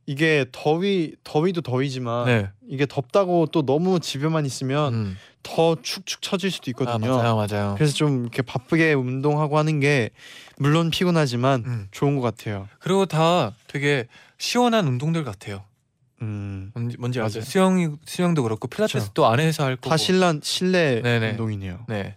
[0.06, 2.50] 이게 더위 더위도 더위지만 네.
[2.68, 5.16] 이게 덥다고 또 너무 집에만 있으면 음.
[5.42, 7.16] 더 축축 처질 수도 아, 있거든요.
[7.18, 7.74] 맞아요, 맞아요.
[7.76, 10.10] 그래서 좀 이렇게 바쁘게 운동하고 하는 게
[10.56, 11.88] 물론 피곤하지만 음.
[11.90, 12.68] 좋은 것 같아요.
[12.78, 14.06] 그리고 다 되게
[14.38, 15.64] 시원한 운동들 같아요.
[16.22, 17.20] 음, 뭔지, 뭔지.
[17.20, 17.42] 아세요?
[17.42, 19.12] 수영이 수영도 그렇고 필라테스 그쵸.
[19.14, 19.90] 도 안에서 할 거고.
[19.90, 21.30] 다 실내 실내 네네.
[21.32, 21.86] 운동이네요.
[21.88, 22.16] 네.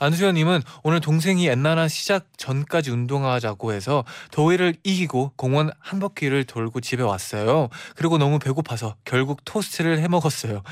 [0.00, 7.02] 안수현님은 오늘 동생이 엔나나 시작 전까지 운동하자고 해서 더위를 이기고 공원 한 바퀴를 돌고 집에
[7.02, 7.68] 왔어요.
[7.96, 10.62] 그리고 너무 배고파서 결국 토스트를 해 먹었어요.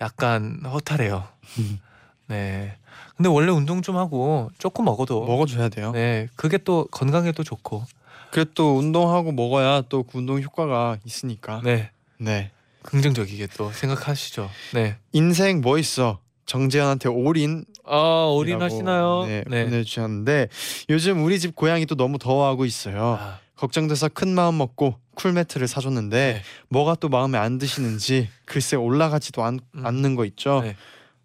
[0.00, 1.28] 약간 허탈해요.
[2.28, 2.76] 네.
[3.16, 5.92] 근데 원래 운동 좀 하고 조금 먹어도 먹어줘야 돼요.
[5.92, 7.84] 네 그게 또 건강에도 좋고
[8.30, 11.60] 그래 또 운동하고 먹어야 또 그 운동 효과가 있으니까.
[11.62, 12.50] 네 네.
[12.82, 14.48] 긍정적이게 또 생각하시죠.
[14.72, 14.96] 네.
[15.12, 16.20] 인생 뭐 있어?
[16.48, 19.26] 정재현한테 올인 아 올인하시나요?
[19.26, 20.48] 네, 보내주셨는데
[20.88, 23.18] 요즘 우리 집 고양이 또 너무 더워하고 있어요.
[23.20, 26.42] 아, 걱정돼서 큰 마음 먹고 쿨매트를 사줬는데 네.
[26.70, 29.86] 뭐가 또 마음에 안 드시는지 글쎄 올라가지도 않, 음.
[29.86, 30.62] 않는 거 있죠.
[30.62, 30.74] 네.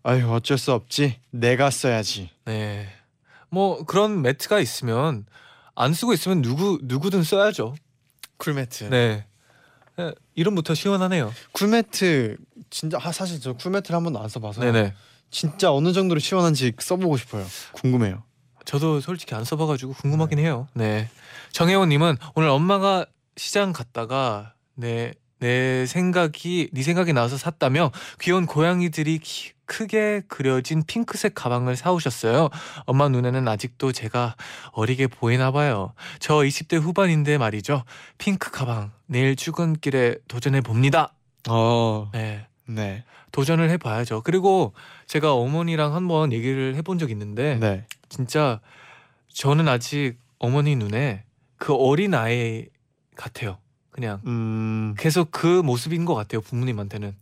[0.03, 1.19] 아유 어쩔 수 없지.
[1.31, 2.29] 내가 써야지.
[2.43, 2.89] 네.
[3.49, 5.25] 뭐 그런 매트가 있으면
[5.73, 7.75] 안 쓰고 있으면 누구 누구든 써야죠.
[8.37, 8.89] 쿨매트.
[8.89, 9.25] 네.
[9.95, 11.31] 네, 이름부터 시원하네요.
[11.53, 12.37] 쿨매트
[12.69, 14.93] 진짜 아, 사실 저 쿨매트를 한 번도 안 써봐서 네네.
[15.33, 17.45] 진짜 어느 정도로 시원한지 써보고 싶어요.
[17.73, 18.23] 궁금해요.
[18.65, 20.67] 저도 솔직히 안 써봐가지고 궁금하긴 해요.
[20.73, 21.09] 네.
[21.51, 27.91] 정혜원님은 오늘 엄마가 시장 갔다가 내 내 생각이 네 생각이 나서 샀다며
[28.21, 32.47] 귀여운 고양이들이 키- 크게 그려진 핑크색 가방을 사오셨어요.
[32.85, 34.37] 엄마 눈에는 아직도 제가
[34.71, 35.93] 어리게 보이나 봐요.
[36.21, 37.83] 저 20대 후반인데 말이죠.
[38.17, 41.13] 핑크 가방 내일 출근길에 도전해 봅니다.
[41.49, 42.47] 어, 네.
[42.65, 44.21] 네, 도전을 해봐야죠.
[44.21, 44.73] 그리고
[45.07, 48.59] 제가 어머니랑 한번 얘기를 해본 적 있는데 네, 진짜
[49.33, 51.23] 저는 아직 어머니 눈에
[51.57, 52.67] 그 어린 아이
[53.15, 53.57] 같아요.
[53.91, 56.41] 그냥 음, 계속 그 모습인 것 같아요.
[56.41, 57.15] 부모님한테는.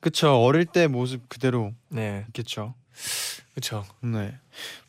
[0.00, 0.42] 그쵸.
[0.42, 2.74] 어릴 때 모습 그대로 네, 있겠죠.
[3.54, 3.84] 그렇죠.
[4.00, 4.34] 네.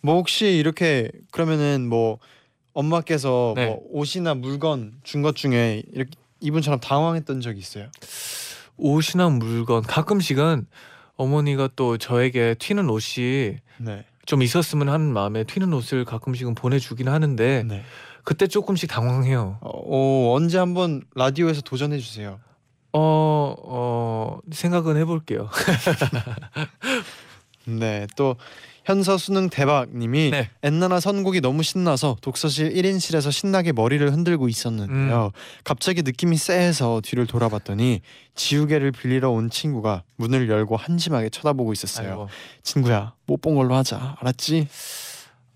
[0.01, 2.19] 뭐 혹시 이렇게 그러면은 뭐
[2.73, 3.67] 엄마께서 네.
[3.67, 7.87] 뭐 옷이나 물건 준 것 중에 이렇게 이분처럼 당황했던 적이 있어요?
[8.77, 10.67] 옷이나 물건 가끔씩은
[11.17, 14.05] 어머니가 또 저에게 튀는 옷이 네.
[14.25, 17.83] 좀 있었으면 하는 마음에 튀는 옷을 가끔씩은 보내주긴 하는데 네.
[18.23, 19.59] 그때 조금씩 당황해요.
[19.61, 22.39] 어, 어, 언제 한번 라디오에서 도전해 주세요.
[22.91, 25.49] 어, 어 생각은 해볼게요.
[27.65, 28.07] 네.
[28.15, 28.35] 또
[28.85, 30.49] 현서 수능 대박님이 네.
[30.61, 35.31] 엔나나 선곡이 너무 신나서 독서실 1인실에서 신나게 머리를 흔들고 있었는데요.
[35.63, 38.01] 갑자기 느낌이 쎄해서 뒤를 돌아봤더니
[38.35, 42.09] 지우개를 빌리러 온 친구가 문을 열고 한심하게 쳐다보고 있었어요.
[42.09, 42.29] 아이고.
[42.61, 44.17] 친구야, 못 본 걸로 하자.
[44.19, 44.67] 알았지?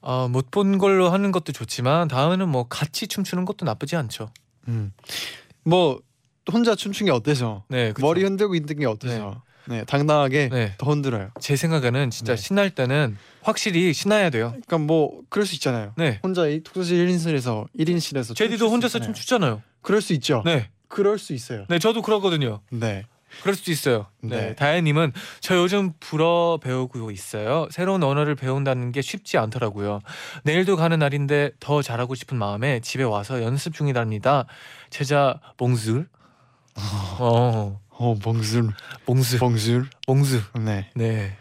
[0.02, 4.32] 어, 못 본 걸로 하는 것도 좋지만 다음에는 뭐 같이 춤추는 것도 나쁘지 않죠.
[4.68, 4.92] 음.
[5.64, 6.00] 뭐
[6.52, 7.64] 혼자 춤춘 게 어때서?
[7.68, 8.08] 네, 그쵸.
[8.08, 9.14] 머리 흔들고 있는 게 어때서?
[9.16, 9.36] 네,
[9.88, 10.74] 당당하게 네.
[10.78, 11.30] 더 흔들어요.
[11.40, 12.42] 제 생각에는 진짜 네.
[12.42, 14.50] 신날 때는 확실히 신나야 돼요.
[14.50, 15.94] 그러니까 뭐 그럴 수 있잖아요.
[15.98, 16.20] 네.
[16.24, 19.62] 혼자 이 독서실 1인실에서 1인실에서 제디도 혼자서 춤 추잖아요.
[19.82, 20.42] 그럴 수 있죠.
[20.46, 21.66] 네, 그럴 수 있어요.
[21.70, 22.62] 네, 저도 그러거든요.
[22.72, 23.06] 네.
[23.42, 24.08] 그럴 수도 있어요.
[24.22, 24.56] 네, 네.
[24.56, 27.68] 다혜님은 저 요즘 불어 배우고 있어요.
[27.70, 30.00] 새로운 언어를 배운다는 게 쉽지 않더라고요.
[30.44, 34.46] 내일도 가는 날인데 더 잘하고 싶은 마음에 집에 와서 연습 중이랍니다.
[34.90, 36.08] 제자 bonsoir.
[37.20, 38.70] 어, 어, bonsoir.
[39.06, 39.86] bonsoir, bonsoir.
[40.08, 40.42] bonsoir.
[40.64, 40.90] 네.
[40.96, 41.36] 네,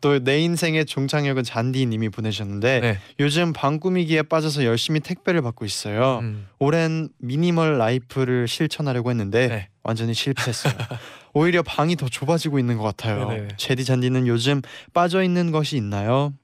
[0.00, 2.98] 또내 인생의 종착역은 잔디 님이 보내셨는데 네.
[3.20, 6.18] 요즘 방 꾸미기에 빠져서 열심히 택배를 받고 있어요.
[6.22, 9.68] 음, 올해는 미니멀 라이프를 실천하려고 했는데 네.
[9.84, 10.72] 완전히 실패했어요.
[11.32, 13.28] 오히려 방이 더 좁아지고 있는 것 같아요.
[13.28, 13.48] 네네.
[13.56, 16.34] 제디 잔디는 요즘 빠져 있는 것이 있나요?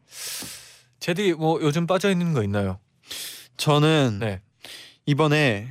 [1.01, 2.79] 제디 뭐 요즘 빠져 있는 거 있나요?
[3.57, 4.41] 저는 네.
[5.07, 5.67] 이번에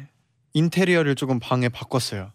[0.53, 2.31] 인테리어를 조금 방에 바꿨어요.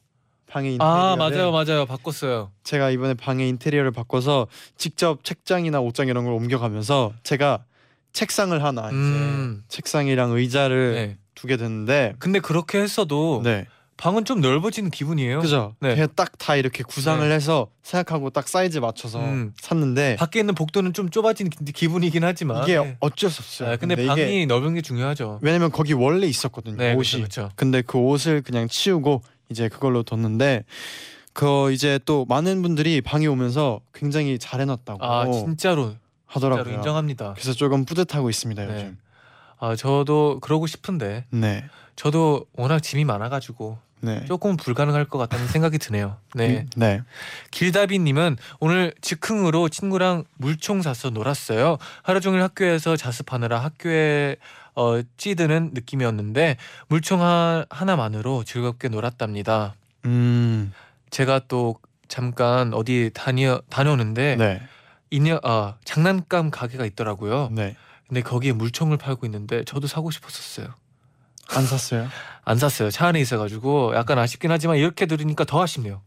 [0.51, 0.91] 방에 인테리어.
[0.93, 1.87] 아 맞아요, 맞아요.
[1.87, 2.51] 바꿨어요.
[2.65, 7.65] 제가 이번에 방에 인테리어를 바꿔서 직접 책장이나 옷장 이런 걸 옮겨가면서 제가
[8.13, 9.63] 책상을 하나 이제 음.
[9.69, 11.19] 책상이랑 의자를 네.
[11.37, 15.41] 두게 됐는데 근데 그렇게 했어도 네 방은 좀 넓어지는 기분이에요.
[15.41, 15.95] 그죠 네.
[16.17, 19.53] 딱 다 이렇게 구상을 해서 생각하고 딱 사이즈 맞춰서 음.
[19.61, 22.97] 샀는데 밖에 있는 복도는 좀 좁아진 기- 기분이긴 하지만 이게 네.
[22.99, 25.39] 어쩔 수 없어요 아, 근데, 이게 방이 넓은 게 중요하죠.
[25.43, 27.51] 왜냐면 거기 원래 있었거든요 네, 옷이 그렇죠.
[27.57, 30.65] 근데 그 옷을 그냥 치우고 이제 그걸로 뒀는데
[31.33, 35.95] 그 이제 또 많은 분들이 방에 오면서 굉장히 잘 해놨다고 아 진짜로
[36.27, 37.33] 하더라고요 진짜로 인정합니다.
[37.35, 38.75] 그래서 조금 뿌듯하고 있습니다 네.
[38.75, 38.99] 요즘
[39.59, 41.65] 아 저도 그러고 싶은데 네
[41.97, 44.25] 저도 워낙 짐이 많아가지고 네.
[44.25, 46.17] 조금 불가능할 것 같다는 생각이 드네요.
[46.35, 46.67] 네.
[46.77, 47.03] 네.
[47.51, 51.77] 길다비님은 오늘 즉흥으로 친구랑 물총 사서 놀았어요.
[52.03, 54.37] 하루 종일 학교에서 자습하느라 학교에
[54.75, 56.57] 어, 찌드는 느낌이었는데
[56.89, 59.75] 물총 하, 하나만으로 즐겁게 놀았답니다.
[60.05, 60.73] 음.
[61.11, 61.77] 제가 또
[62.09, 64.63] 잠깐 어디 다녀 다녀오는데 네.
[65.11, 67.51] 인형 아 장난감 가게가 있더라고요.
[67.53, 67.77] 네.
[68.09, 70.75] 근데 거기에 물총을 팔고 있는데 저도 사고 싶었었어요.
[71.51, 72.09] 안 샀어요?
[72.45, 72.91] 안 샀어요.
[72.91, 76.03] 차 안에 있어가지고 약간 아쉽긴 하지만 이렇게 들으니까 더 아쉽네요.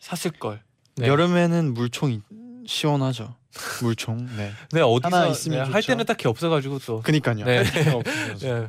[0.00, 0.60] 샀을 걸.
[0.96, 1.06] 네.
[1.06, 2.22] 여름에는 물총이
[2.66, 3.34] 시원하죠.
[3.82, 4.28] 물총.
[4.36, 4.52] 네.
[4.72, 5.92] 네 어디서 하나 있으면 네, 할 좋죠.
[5.92, 7.00] 때는 딱히 없어가지고 또.
[7.02, 7.44] 그니까요.
[7.44, 7.62] 네.
[8.40, 8.68] 네.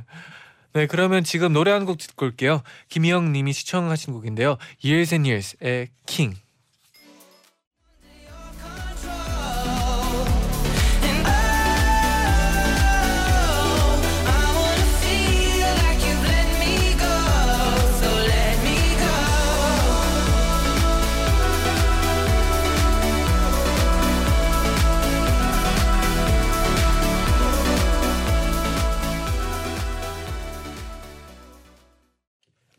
[0.74, 2.62] 네 그러면 지금 노래 한 곡 듣고 올게요.
[2.90, 4.58] 김희영님이 시청하신 곡인데요.
[4.84, 6.40] Years and Years의 King.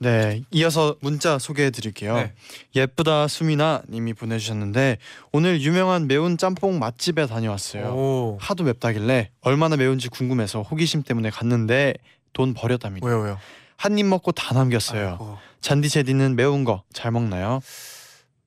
[0.04, 0.42] 네.
[0.50, 2.16] 이어서 문자 소개해 드릴게요.
[2.16, 2.32] 네.
[2.76, 4.98] 예쁘다 수미나 님이 보내 주셨는데
[5.32, 7.84] 오늘 유명한 매운 짬뽕 맛집에 다녀왔어요.
[7.94, 8.38] 오.
[8.40, 11.94] 하도 맵다길래 얼마나 매운지 궁금해서 호기심 때문에 갔는데
[12.32, 13.06] 돈 버렸답니다.
[13.06, 13.38] 왜요 왜요?
[13.76, 15.08] 한 입 먹고 다 남겼어요.
[15.10, 15.38] 아이고.
[15.60, 17.60] 잔디 제디는 매운 거 잘 먹나요?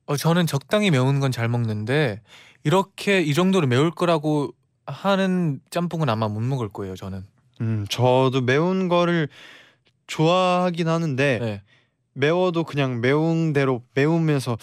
[0.06, 2.20] 어 저는 적당히 매운 건 잘 먹는데
[2.64, 4.52] 이렇게 이 정도로 매울 거라고
[4.86, 6.96] 하는 짬뽕은 아마 못 먹을 거예요.
[6.96, 7.24] 저는.
[7.60, 9.28] 음, 저도 매운 거를
[10.08, 11.62] 좋아하긴 하는데 네.
[12.14, 14.58] 매워도 그냥 매운 대로 매우면서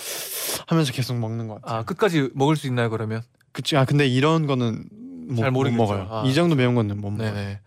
[0.68, 1.80] 하면서 계속 먹는 것 같아요.
[1.80, 3.22] 아 끝까지 먹을 수 있나요 그러면?
[3.54, 3.78] 그치.
[3.78, 4.84] 아 근데 이런 거는
[5.30, 5.82] 못, 잘못 모르겠죠.
[5.82, 6.08] 먹어요.
[6.12, 6.24] 아.
[6.26, 7.34] 이 정도 매운 거는 못 먹어요.
[7.34, 7.60] 네네.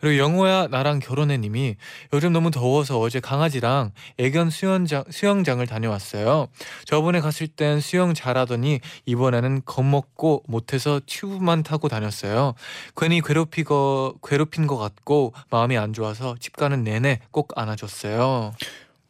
[0.00, 1.76] 그리고 영호야 나랑 결혼해 님이
[2.12, 6.48] 요즘 너무 더워서 어제 강아지랑 애견 수영장 수영장을 다녀왔어요.
[6.86, 12.54] 저번에 갔을 땐 수영 잘하더니 이번에는 겁먹고 못해서 튜브만 타고 다녔어요.
[12.96, 18.54] 괜히 괴롭히고 괴롭힌 것 같고 마음이 안 좋아서 집 가는 내내 꼭 안아줬어요.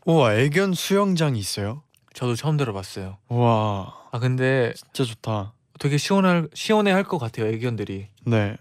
[0.07, 1.83] 우와 애견 수영장이 있어요.
[2.15, 3.19] 저도 처음 들어봤어요.
[3.29, 5.53] 우와 아 근데 진짜 좋다.
[5.79, 8.09] 되게 시원할 시원해 할 것 같아요 애견들이.
[8.27, 8.57] 네.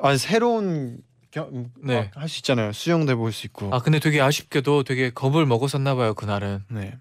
[0.00, 0.98] 아 새로운
[1.82, 2.10] 네.
[2.14, 2.72] 할 수 있잖아요.
[2.72, 3.70] 수영도 해볼 수 있고.
[3.74, 6.64] 아 근데 되게 아쉽게도 되게 겁을 먹었었나 봐요 그날은.
[6.68, 6.94] 네.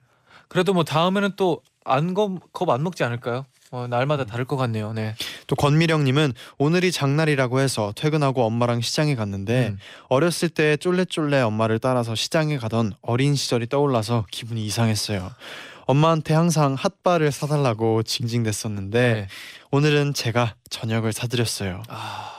[0.48, 3.46] 그래도 뭐 다음에는 또안겁안 먹지 않을까요?
[3.72, 4.94] 어, 날마다 다를 것 같네요.
[4.94, 5.13] 네.
[5.46, 9.78] 또 권미령님은 오늘이 장날이라고 해서 퇴근하고 엄마랑 시장에 갔는데 음.
[10.08, 15.30] 어렸을 때 쫄래쫄래 엄마를 따라서 시장에 가던 어린 시절이 떠올라서 기분이 이상했어요.
[15.86, 19.28] 엄마한테 항상 핫바를 사달라고 징징댔었는데 네.
[19.72, 21.84] 오늘은 제가 저녁을 사드렸어요.
[21.89, 22.38] 아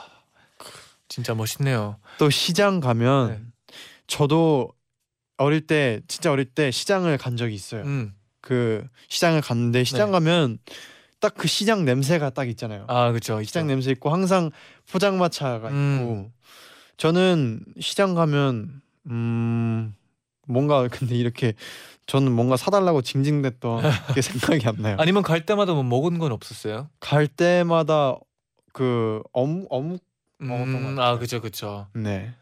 [1.11, 1.97] 진짜 멋있네요.
[2.17, 3.75] 또 시장 가면 네.
[4.07, 4.71] 저도
[5.35, 7.83] 어릴 때 진짜 어릴 때 시장을 간 적이 있어요.
[7.83, 8.13] 음.
[8.39, 10.11] 그 시장을 갔는데 시장 네.
[10.13, 10.57] 가면
[11.19, 12.85] 딱 그 시장 냄새가 딱 있잖아요.
[12.87, 13.43] 아 그렇죠.
[13.43, 14.51] 시장 냄새 있고 항상
[14.89, 15.99] 포장마차가 음.
[15.99, 16.31] 있고
[16.97, 19.93] 저는 시장 가면 음
[20.47, 21.53] 뭔가 근데 이렇게
[22.07, 23.81] 저는 뭔가 사달라고 징징댔던
[24.15, 24.95] 게 생각이 안 나요.
[24.97, 26.89] 아니면 갈 때마다 뭐 먹은 건 없었어요?
[27.01, 28.15] 갈 때마다
[28.73, 30.01] 그 어묵 어묵
[30.47, 31.15] 먹었던 것 음, 같아요.
[31.15, 31.87] 아 그죠 그죠.
[31.93, 32.33] 네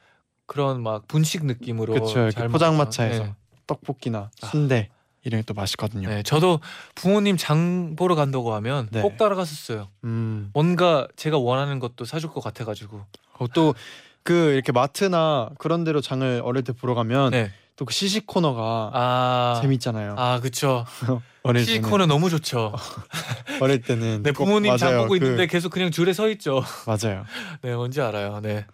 [0.45, 3.19] 그런 막 분식 느낌으로 그쵸, 이렇게 잘 포장마차에서.
[3.23, 3.35] 먹죠.
[3.67, 4.47] 떡볶이나 아.
[4.47, 4.89] 순대
[5.23, 6.09] 이런 게또 맛있거든요.
[6.09, 6.15] 네.
[6.15, 6.59] 네, 저도
[6.95, 9.01] 부모님 장 보러 간다고 하면 네.
[9.01, 9.89] 꼭 따라갔었어요.
[10.05, 10.49] 음.
[10.53, 13.01] 뭔가 제가 원하는 것도 사줄 것 같아가지고.
[13.37, 17.51] 어, 또그 이렇게 마트나 그런 데로 장을 어릴 때 보러 가면 네.
[17.79, 20.15] 또 그 시식 코너가 아 재밌잖아요.
[20.17, 20.85] 아 그쵸.
[21.43, 22.73] 어릴 시코는 너무 좋죠.
[23.61, 24.97] 어릴 때는 네 꼭- 부모님 장.
[24.97, 26.61] 보고 그- 있는데 계속 그냥 줄에 서 있죠.
[26.85, 27.23] 맞아요.
[27.63, 28.41] 네 뭔지 알아요.
[28.43, 28.65] 네.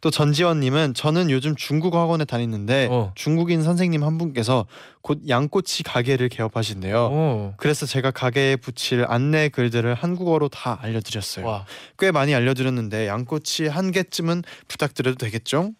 [0.00, 3.12] 또 전지원님은 저는 요즘 중국어 학원에 다니는데 어.
[3.14, 4.66] 중국인 선생님 한 분께서
[5.00, 6.96] 곧 양꼬치 가게를 개업하신대요.
[7.06, 7.54] 오.
[7.56, 11.46] 그래서 제가 가게에 붙일 안내 글들을 한국어로 다 알려드렸어요.
[11.46, 11.64] 와.
[12.00, 15.70] 꽤 많이 알려드렸는데 양꼬치 한 개쯤은 부탁드려도 되겠죠?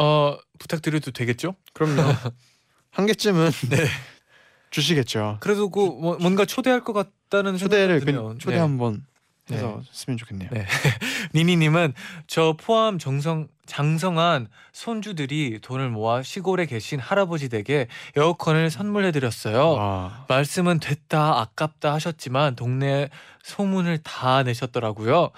[0.00, 1.54] 어 부탁드려도 되겠죠?
[1.74, 2.02] 그럼요.
[2.90, 3.86] 한 개쯤은 네.
[4.70, 5.38] 주시겠죠.
[5.40, 8.38] 그래도 그 뭐, 뭔가 초대할 것 같다는 초대를 그.
[8.38, 8.60] 초대 네.
[8.60, 9.04] 한번
[9.50, 9.88] 해서 네.
[9.92, 10.50] 쓰면 좋겠네요.
[10.52, 10.66] 네.
[11.34, 11.94] 니니님은
[12.26, 17.86] 저 포함 정성 장성한 손주들이 돈을 모아 시골에 계신 할아버지 댁에
[18.16, 19.72] 에어컨을 선물해드렸어요.
[19.72, 20.24] 와.
[20.28, 23.10] 말씀은 됐다 아깝다 하셨지만 동네
[23.42, 25.30] 소문을 다 내셨더라고요.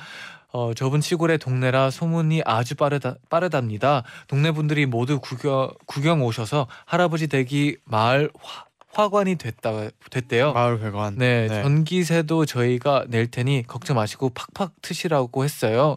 [0.52, 4.02] 어, 좁은 시골의 동네라 소문이 아주 빠르다 빠르답니다.
[4.28, 9.72] 동네 분들이 모두 구경 구경 오셔서 할아버지 댁이 마을 화, 화관이 됐다
[10.10, 10.52] 됐대요.
[10.52, 11.16] 마을 회관.
[11.16, 15.96] 네, 전기세도 저희가 낼 테니 걱정 마시고 팍팍 트시라고 했어요.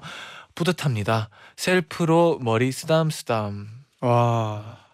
[0.55, 1.29] 뿌듯합니다.
[1.57, 3.67] 셀프로 머리 쓰담쓰담.
[3.99, 4.84] 와.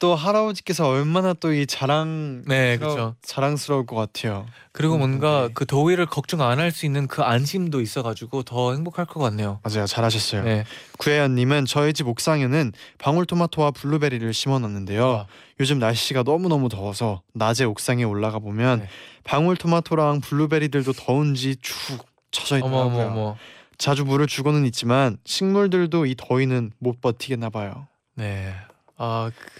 [0.00, 3.16] 또 할아버지께서 얼마나 또 이 자랑 네, 그렇죠.
[3.22, 4.46] 자랑스러울 것 같아요.
[4.72, 5.52] 그리고 음, 뭔가 네.
[5.54, 9.58] 그 더위를 걱정 안 할 수 있는 그 안심도 있어가지고 더 행복할 것 같네요.
[9.64, 9.86] 맞아요.
[9.86, 10.44] 잘하셨어요.
[10.44, 10.64] 네,
[10.98, 15.08] 구혜연님은 저희 집 옥상에는 방울토마토와 블루베리를 심어놨는데요.
[15.08, 15.26] 와.
[15.60, 18.88] 요즘 날씨가 너무 너무 더워서 낮에 옥상에 올라가 보면 네.
[19.24, 23.36] 방울토마토랑 블루베리들도 더운지 축 처져 어머 있더라고요.
[23.78, 27.86] 자주 물을 주고는 있지만 식물들도 이 더위는 못 버티겠나 봐요.
[28.14, 28.52] 네,
[28.98, 29.50] 아 그,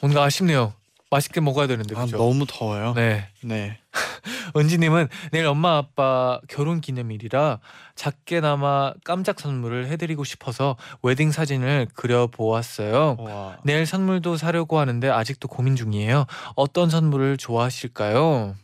[0.00, 0.74] 뭔가 아쉽네요.
[1.10, 2.16] 맛있게 먹어야 되는데 아, 그렇죠.
[2.16, 2.92] 너무 더워요.
[2.94, 3.28] 네.
[3.42, 3.78] 네.
[4.56, 7.60] 은지님은 내일 엄마 아빠 결혼 기념일이라
[7.94, 13.16] 작게나마 깜짝 선물을 해드리고 싶어서 웨딩 사진을 그려 보았어요.
[13.20, 13.58] 와.
[13.64, 16.26] 내일 선물도 사려고 하는데 아직도 고민 중이에요.
[16.56, 18.56] 어떤 선물을 좋아하실까요?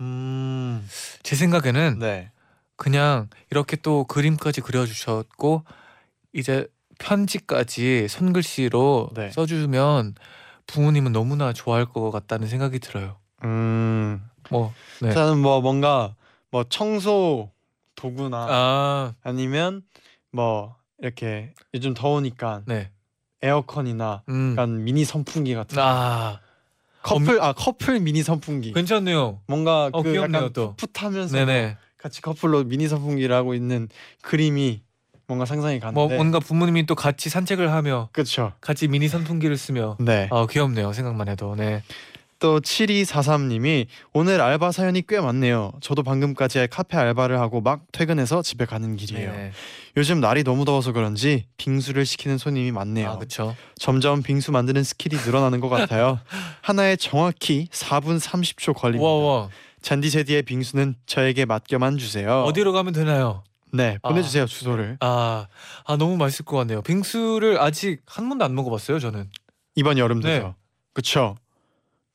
[0.00, 0.88] 음.
[1.22, 2.30] 제 생각에는 네.
[2.76, 5.64] 그냥 이렇게 또 그림까지 그려주셨고
[6.32, 6.66] 이제
[6.98, 9.30] 편지까지 손글씨로 네.
[9.30, 10.14] 써주면
[10.66, 13.16] 부모님은 너무나 좋아할 것 같다는 생각이 들어요.
[13.44, 14.22] 음.
[14.50, 15.12] 뭐 네.
[15.12, 16.14] 저는 뭐 뭔가
[16.50, 17.50] 뭐 청소
[17.94, 19.82] 도구나 아, 아니면
[20.32, 22.90] 뭐 이렇게 요즘 더우니까 네.
[23.42, 24.52] 에어컨이나 음.
[24.52, 26.40] 약간 미니 선풍기 같은 아,
[27.02, 29.42] 커플 아 커플 미니 선풍기 괜찮네요.
[29.46, 30.74] 뭔가 어, 그 귀엽네요, 약간 또.
[30.76, 31.76] 풋풋하면서 네네.
[31.98, 33.88] 같이 커플로 미니 선풍기를 하고 있는
[34.22, 34.82] 그림이
[35.28, 38.52] 뭔가 상상이 뭐 가는데 뭔가 부모님이 또 같이 산책을 하며 그렇죠.
[38.60, 40.28] 같이 미니 선풍기를 쓰며 네.
[40.30, 40.92] 아 귀엽네요.
[40.92, 41.82] 생각만 해도 네.
[42.38, 45.72] 또 7243님이 오늘 알바 사연이 꽤 많네요.
[45.80, 49.32] 저도 방금까지 카페 알바를 하고 막 퇴근해서 집에 가는 길이에요.
[49.32, 49.52] 네.
[49.96, 53.10] 요즘 날이 너무 더워서 그런지 빙수를 시키는 손님이 많네요.
[53.10, 53.56] 아 그렇죠.
[53.78, 56.20] 점점 빙수 만드는 스킬이 늘어나는 것 같아요.
[56.60, 59.04] 하나에 정확히 4분 30초 걸립니다.
[59.04, 59.48] 와 와.
[59.80, 62.42] 잔디 제디의 빙수는 저에게 맡겨만 주세요.
[62.42, 63.44] 어디로 가면 되나요?
[63.76, 64.08] 네, 아.
[64.08, 64.96] 보내주세요 주소를.
[65.00, 65.46] 아,
[65.84, 66.82] 아 너무 맛있을 것 같네요.
[66.82, 69.30] 빙수를 아직 한 번도 안 먹어 봤어요, 저는.
[69.74, 70.36] 이번 여름 네.
[70.36, 70.54] 돼서.
[70.92, 71.36] 그쵸?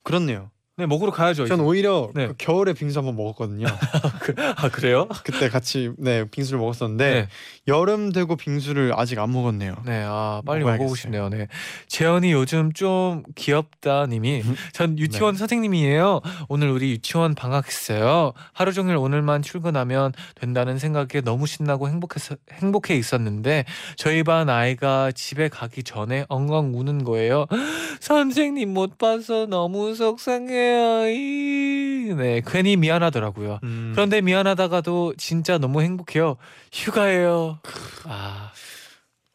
[0.04, 0.51] 그렇네요.
[0.78, 1.48] 네, 먹으러 가야죠.
[1.48, 1.66] 전 이제.
[1.68, 2.28] 오히려 네.
[2.28, 3.68] 그 겨울에 빙수 한번 먹었거든요.
[4.56, 5.08] 아 그래요?
[5.26, 7.28] 그때 같이 네 빙수를 먹었었는데 네.
[7.68, 9.76] 여름 되고 빙수를 아직 안 먹었네요.
[9.86, 10.78] 네, 아 빨리 먹어야겠어요.
[10.78, 11.30] 먹어보고 싶네요.
[11.30, 11.48] 네,
[11.88, 14.56] 재현이 요즘 좀 귀엽다님이 음.
[14.72, 15.02] 전 네.
[15.04, 16.22] 유치원 선생님이에요.
[16.48, 18.32] 오늘 우리 유치원 방학했어요.
[18.54, 23.66] 하루 종일 오늘만 출근하면 된다는 생각에 너무 신나고 행복해서 행복해 있었는데
[23.98, 27.46] 저희 반 아이가 집에 가기 전에 엉엉 우는 거예요.
[28.00, 31.10] 선생님 못 봐서 너무 속상해 요.
[31.10, 32.14] 이.
[32.16, 33.60] 네, 괜히 미안하더라고요.
[33.64, 36.38] 음, 그런데 미안하다가도 진짜 너무 행복해요.
[36.74, 37.60] 휴가예요.
[38.06, 38.52] 아,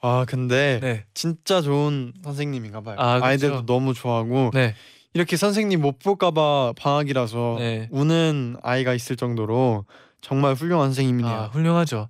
[0.01, 2.97] 아 근데 네, 진짜 좋은 선생님인가 봐요.
[2.99, 3.27] 아, 그쵸.
[3.27, 4.75] 아이들도 너무 좋아하고 네,
[5.15, 7.89] 이렇게 선생님 못 볼까 봐 방학이라서 네.
[7.91, 9.87] 우는 아이가 있을 정도로
[10.21, 11.35] 정말 훌륭한 선생님이네요.
[11.35, 12.09] 아, 훌륭하죠.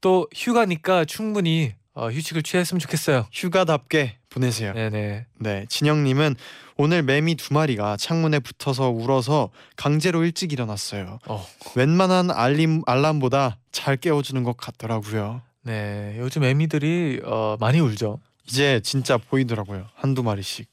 [0.00, 3.26] 또 휴가니까 충분히 어, 휴식을 취했으면 좋겠어요.
[3.32, 4.74] 휴가답게 보내세요.
[4.74, 4.90] 네.
[4.90, 5.64] 네 네.
[5.70, 6.36] 진영님은
[6.76, 11.18] 오늘 매미 두 마리가 창문에 붙어서 울어서 강제로 일찍 일어났어요.
[11.26, 15.40] 어, 웬만한 알림 알람보다 잘 깨워주는 것 같더라고요.
[15.62, 16.16] 네.
[16.18, 18.20] 요즘 애미들이 어, 많이 울죠.
[18.46, 19.86] 이제 진짜 보이더라고요.
[19.94, 20.68] 한두 마리씩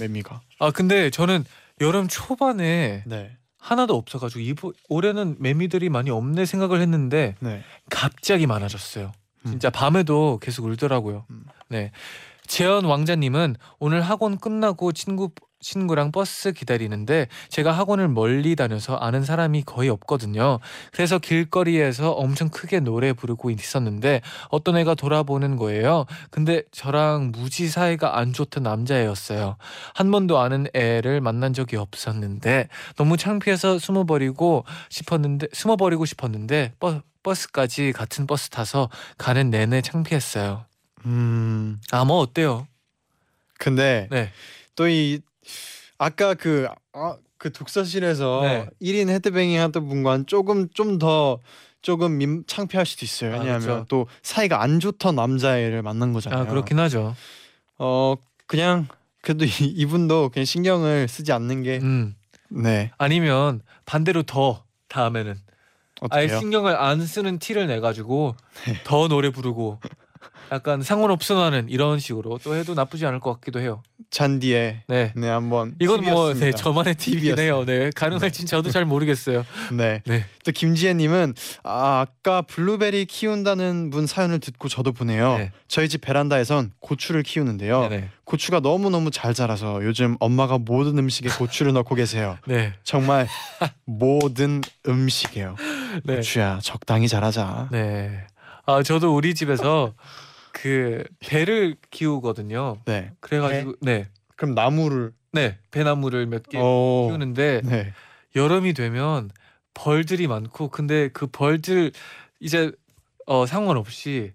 [0.00, 0.40] 매미가.
[0.58, 1.44] 아 근데 저는
[1.82, 3.30] 여름 초반에 네.
[3.60, 7.62] 하나도 없어가지고 이번 올해는 매미들이 많이 없네 생각을 했는데 네.
[7.90, 9.12] 갑자기 많아졌어요.
[9.46, 9.50] 음.
[9.50, 11.26] 진짜 밤에도 계속 울더라고요.
[11.30, 11.44] 음.
[11.68, 11.90] 네.
[12.46, 15.30] 재현 왕자님은 오늘 학원 끝나고 친구
[15.64, 20.60] 친구랑 버스 기다리는데 제가 학원을 멀리 다녀서 아는 사람이 거의 없거든요.
[20.92, 26.04] 그래서 길거리에서 엄청 크게 노래 부르고 있었는데 어떤 애가 돌아보는 거예요.
[26.30, 29.56] 근데 저랑 무지 사이가 안 좋던 남자애였어요.
[29.94, 37.92] 한 번도 아는 애를 만난 적이 없었는데 너무 창피해서 숨어버리고 싶었는데 숨어버리고 싶었는데 버, 버스까지
[37.92, 40.66] 같은 버스 타서 가는 내내 창피했어요.
[41.06, 41.80] 음.
[41.90, 42.66] 아 뭐 어때요?
[43.58, 44.30] 근데 네.
[44.76, 45.20] 또이
[45.98, 48.66] 아까 그 아, 그 독서실에서 네.
[48.82, 51.40] 1인 헤드뱅잉 하던 분과는 조금 좀 더
[51.82, 53.34] 조금 민, 창피할 수도 있어요.
[53.34, 53.84] 아, 왜냐하면 그렇죠.
[53.88, 56.42] 또 사이가 안 좋던 남자애를 만난 거잖아요.
[56.42, 57.14] 아 그렇긴 하죠.
[57.78, 58.14] 어
[58.46, 58.86] 그냥
[59.20, 62.14] 그래도 이, 이분도 그냥 신경을 쓰지 않는 게 음
[62.48, 62.90] 네.
[62.98, 65.34] 아니면 반대로 더 다음에는
[66.10, 66.38] 아예 어때요?
[66.38, 68.34] 신경을 안 쓰는 티를 내 가지고
[68.66, 68.80] 네.
[68.84, 69.78] 더 노래 부르고
[70.52, 73.82] 약간 상관없으나는 이런 식으로 또 해도 나쁘지 않을 것 같기도 해요.
[74.10, 75.12] 잔디에 네.
[75.16, 76.56] 네 한번 이건 뭐 네, 팁이었습니다.
[76.56, 77.64] 저만의 팁이긴 해요.
[77.64, 79.44] 네, 가능할진 저도 잘 모르겠어요.
[79.72, 80.02] 네.
[80.06, 81.34] 네, 또 김지혜님은
[81.64, 85.38] 아, 아까 블루베리 키운다는 분 사연을 듣고 저도 보내요.
[85.38, 85.52] 네.
[85.68, 87.88] 저희 집 베란다에선 고추를 키우는데요.
[87.88, 92.38] 네, 고추가 너무 너무 잘 자라서 요즘 엄마가 모든 음식에 고추를 넣고 계세요.
[92.46, 93.28] 네, 정말
[93.84, 95.56] 모든 음식이에요.
[96.04, 97.68] 네, 고추야 적당히 자라자.
[97.70, 98.26] 네.
[98.66, 99.92] 아 저도 우리 집에서
[100.64, 102.78] 그 배를 키우거든요.
[102.86, 103.10] 네.
[103.20, 107.06] 그래가지고 네, 그럼 나무를 네, 배나무를 몇 개 어.
[107.10, 107.92] 키우는데 네.
[108.34, 109.30] 여름이 되면
[109.74, 111.92] 벌들이 많고 근데 그 벌들
[112.40, 112.72] 이제
[113.26, 114.32] 어 상관없이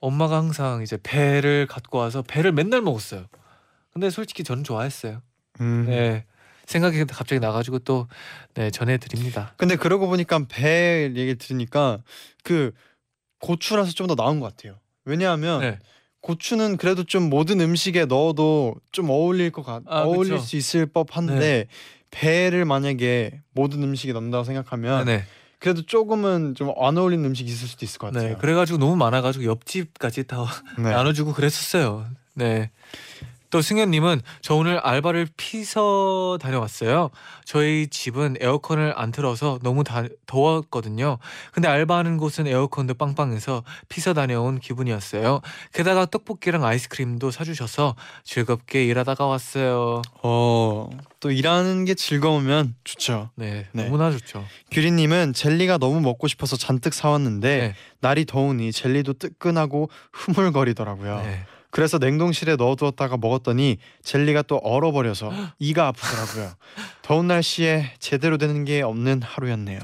[0.00, 3.26] 엄마가 항상 이제 배를 갖고 와서 배를 맨날 먹었어요.
[3.92, 5.22] 근데 솔직히 저는 좋아했어요.
[5.60, 5.86] 음.
[5.86, 6.24] 네.
[6.66, 8.08] 생각이 갑자기 나가지고 또
[8.54, 9.54] 네, 전해드립니다.
[9.56, 12.02] 근데 그러고 보니까 배 얘기 들으니까
[12.42, 12.72] 그
[13.38, 14.80] 고추라서 좀 더 나은 것 같아요.
[15.04, 15.78] 왜냐하면 네.
[16.22, 20.44] 고추는 그래도 좀 모든 음식에 넣어도 좀 어울릴 것 같, 아, 어울릴 그쵸.
[20.44, 21.66] 수 있을 법한데
[22.10, 25.24] 배를 만약에 모든 음식에 넣는다고 생각하면 네.
[25.58, 28.30] 그래도 조금은 좀 안 어울리는 음식이 있을 수도 있을 것 같아요.
[28.30, 28.36] 네.
[28.38, 30.44] 그래가지고 너무 많아가지고 옆집까지 다
[30.78, 30.82] 네.
[30.90, 32.06] 나눠주고 그랬었어요.
[32.34, 32.70] 네.
[33.50, 37.10] 또 승현님은 저 오늘 알바를 피서 다녀왔어요.
[37.44, 41.18] 저희 집은 에어컨을 안 틀어서 너무 다, 더웠거든요.
[41.52, 45.40] 근데 알바하는 곳은 에어컨도 빵빵해서 피서 다녀온 기분이었어요.
[45.72, 50.02] 게다가 떡볶이랑 아이스크림도 사주셔서 즐겁게 일하다가 왔어요.
[50.22, 50.88] 어,
[51.18, 53.30] 또 일하는 게 즐거우면 좋죠.
[53.34, 53.84] 네, 네.
[53.84, 54.44] 너무나 좋죠.
[54.70, 57.74] 규리님은 젤리가 너무 먹고 싶어서 잔뜩 사왔는데 네.
[58.00, 61.22] 날이 더우니 젤리도 뜨끈하고 흐물거리더라고요.
[61.22, 61.44] 네.
[61.70, 66.52] 그래서 냉동실에 넣어두었다가 먹었더니 젤리가 또 얼어버려서 이가 아프더라고요.
[67.02, 69.78] 더운 날씨에 제대로 되는 게 없는 하루였네요.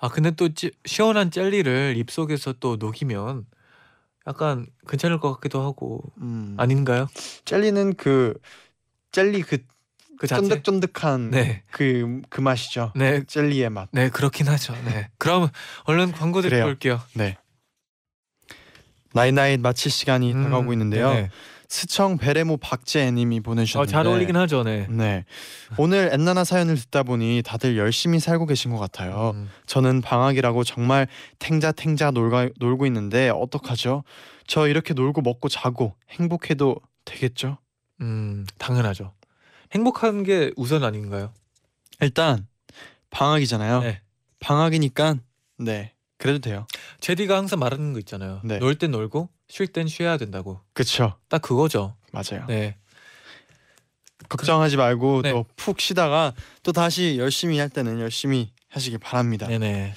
[0.00, 3.46] 아 근데 또 찌- 시원한 젤리를 입 속에서 또 녹이면
[4.26, 6.54] 약간 괜찮을 것 같기도 하고 음.
[6.58, 7.08] 아닌가요?
[7.44, 8.34] 젤리는 그
[9.12, 9.58] 젤리 그
[10.18, 10.28] 그.
[10.28, 11.64] 쫀득쫀득한 네.
[11.72, 12.92] 그, 그 맛이죠.
[12.94, 13.88] 네, 젤리의 맛.
[13.90, 14.72] 네 그렇긴 하죠.
[14.84, 15.08] 네.
[15.18, 15.48] 그럼
[15.84, 16.54] 얼른 광고 듣고.
[16.64, 17.00] 올게요.
[17.14, 17.36] 네.
[19.14, 21.12] night night 마칠 시간이 음, 다가오고 있는데요.
[21.12, 21.30] 네.
[21.68, 24.86] 스청 베레모 박재님이 어, 보내주셨는데 잘 어울리긴 하죠, 네.
[24.90, 25.24] 네
[25.78, 29.32] 오늘 엔나나 사연을 듣다 보니 다들 열심히 살고 계신 것 같아요.
[29.34, 29.48] 음.
[29.64, 31.06] 저는 방학이라고 정말
[31.38, 34.04] 탱자탱자 놀가, 놀고 있는데 어떡하죠?
[34.46, 37.56] 저 이렇게 놀고 먹고 자고 행복해도 되겠죠?
[38.02, 39.14] 음, 당연하죠.
[39.72, 41.32] 행복한 게 우선 아닌가요?
[42.02, 42.46] 일단
[43.08, 43.80] 방학이잖아요.
[43.80, 44.00] 네.
[44.40, 45.16] 방학이니까
[45.58, 46.68] 네 그래도 돼요.
[47.00, 48.40] 제디가 항상 말하는 거 있잖아요.
[48.44, 48.60] 네.
[48.60, 50.60] 놀 땐 놀고 쉴 땐 쉬어야 된다고.
[50.72, 51.96] 그쵸 딱 그거죠.
[52.12, 52.46] 맞아요.
[52.46, 52.76] 네.
[54.28, 55.32] 걱정하지 말고 네.
[55.32, 59.48] 또 푹 쉬다가 또 다시 열심히 할 때는 열심히 하시길 바랍니다.
[59.48, 59.94] 네, 네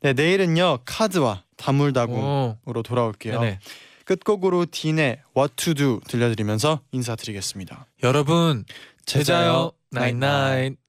[0.00, 0.12] 네.
[0.12, 3.38] 내일은요 카드와 다물다궁으로 오, 돌아올게요.
[3.38, 3.60] 네네.
[4.06, 7.86] 끝곡으로 딘의 What to Do 들려드리면서 인사드리겠습니다.
[8.02, 8.64] 여러분
[9.06, 9.70] 제자요.
[9.92, 10.79] 나잇나잇.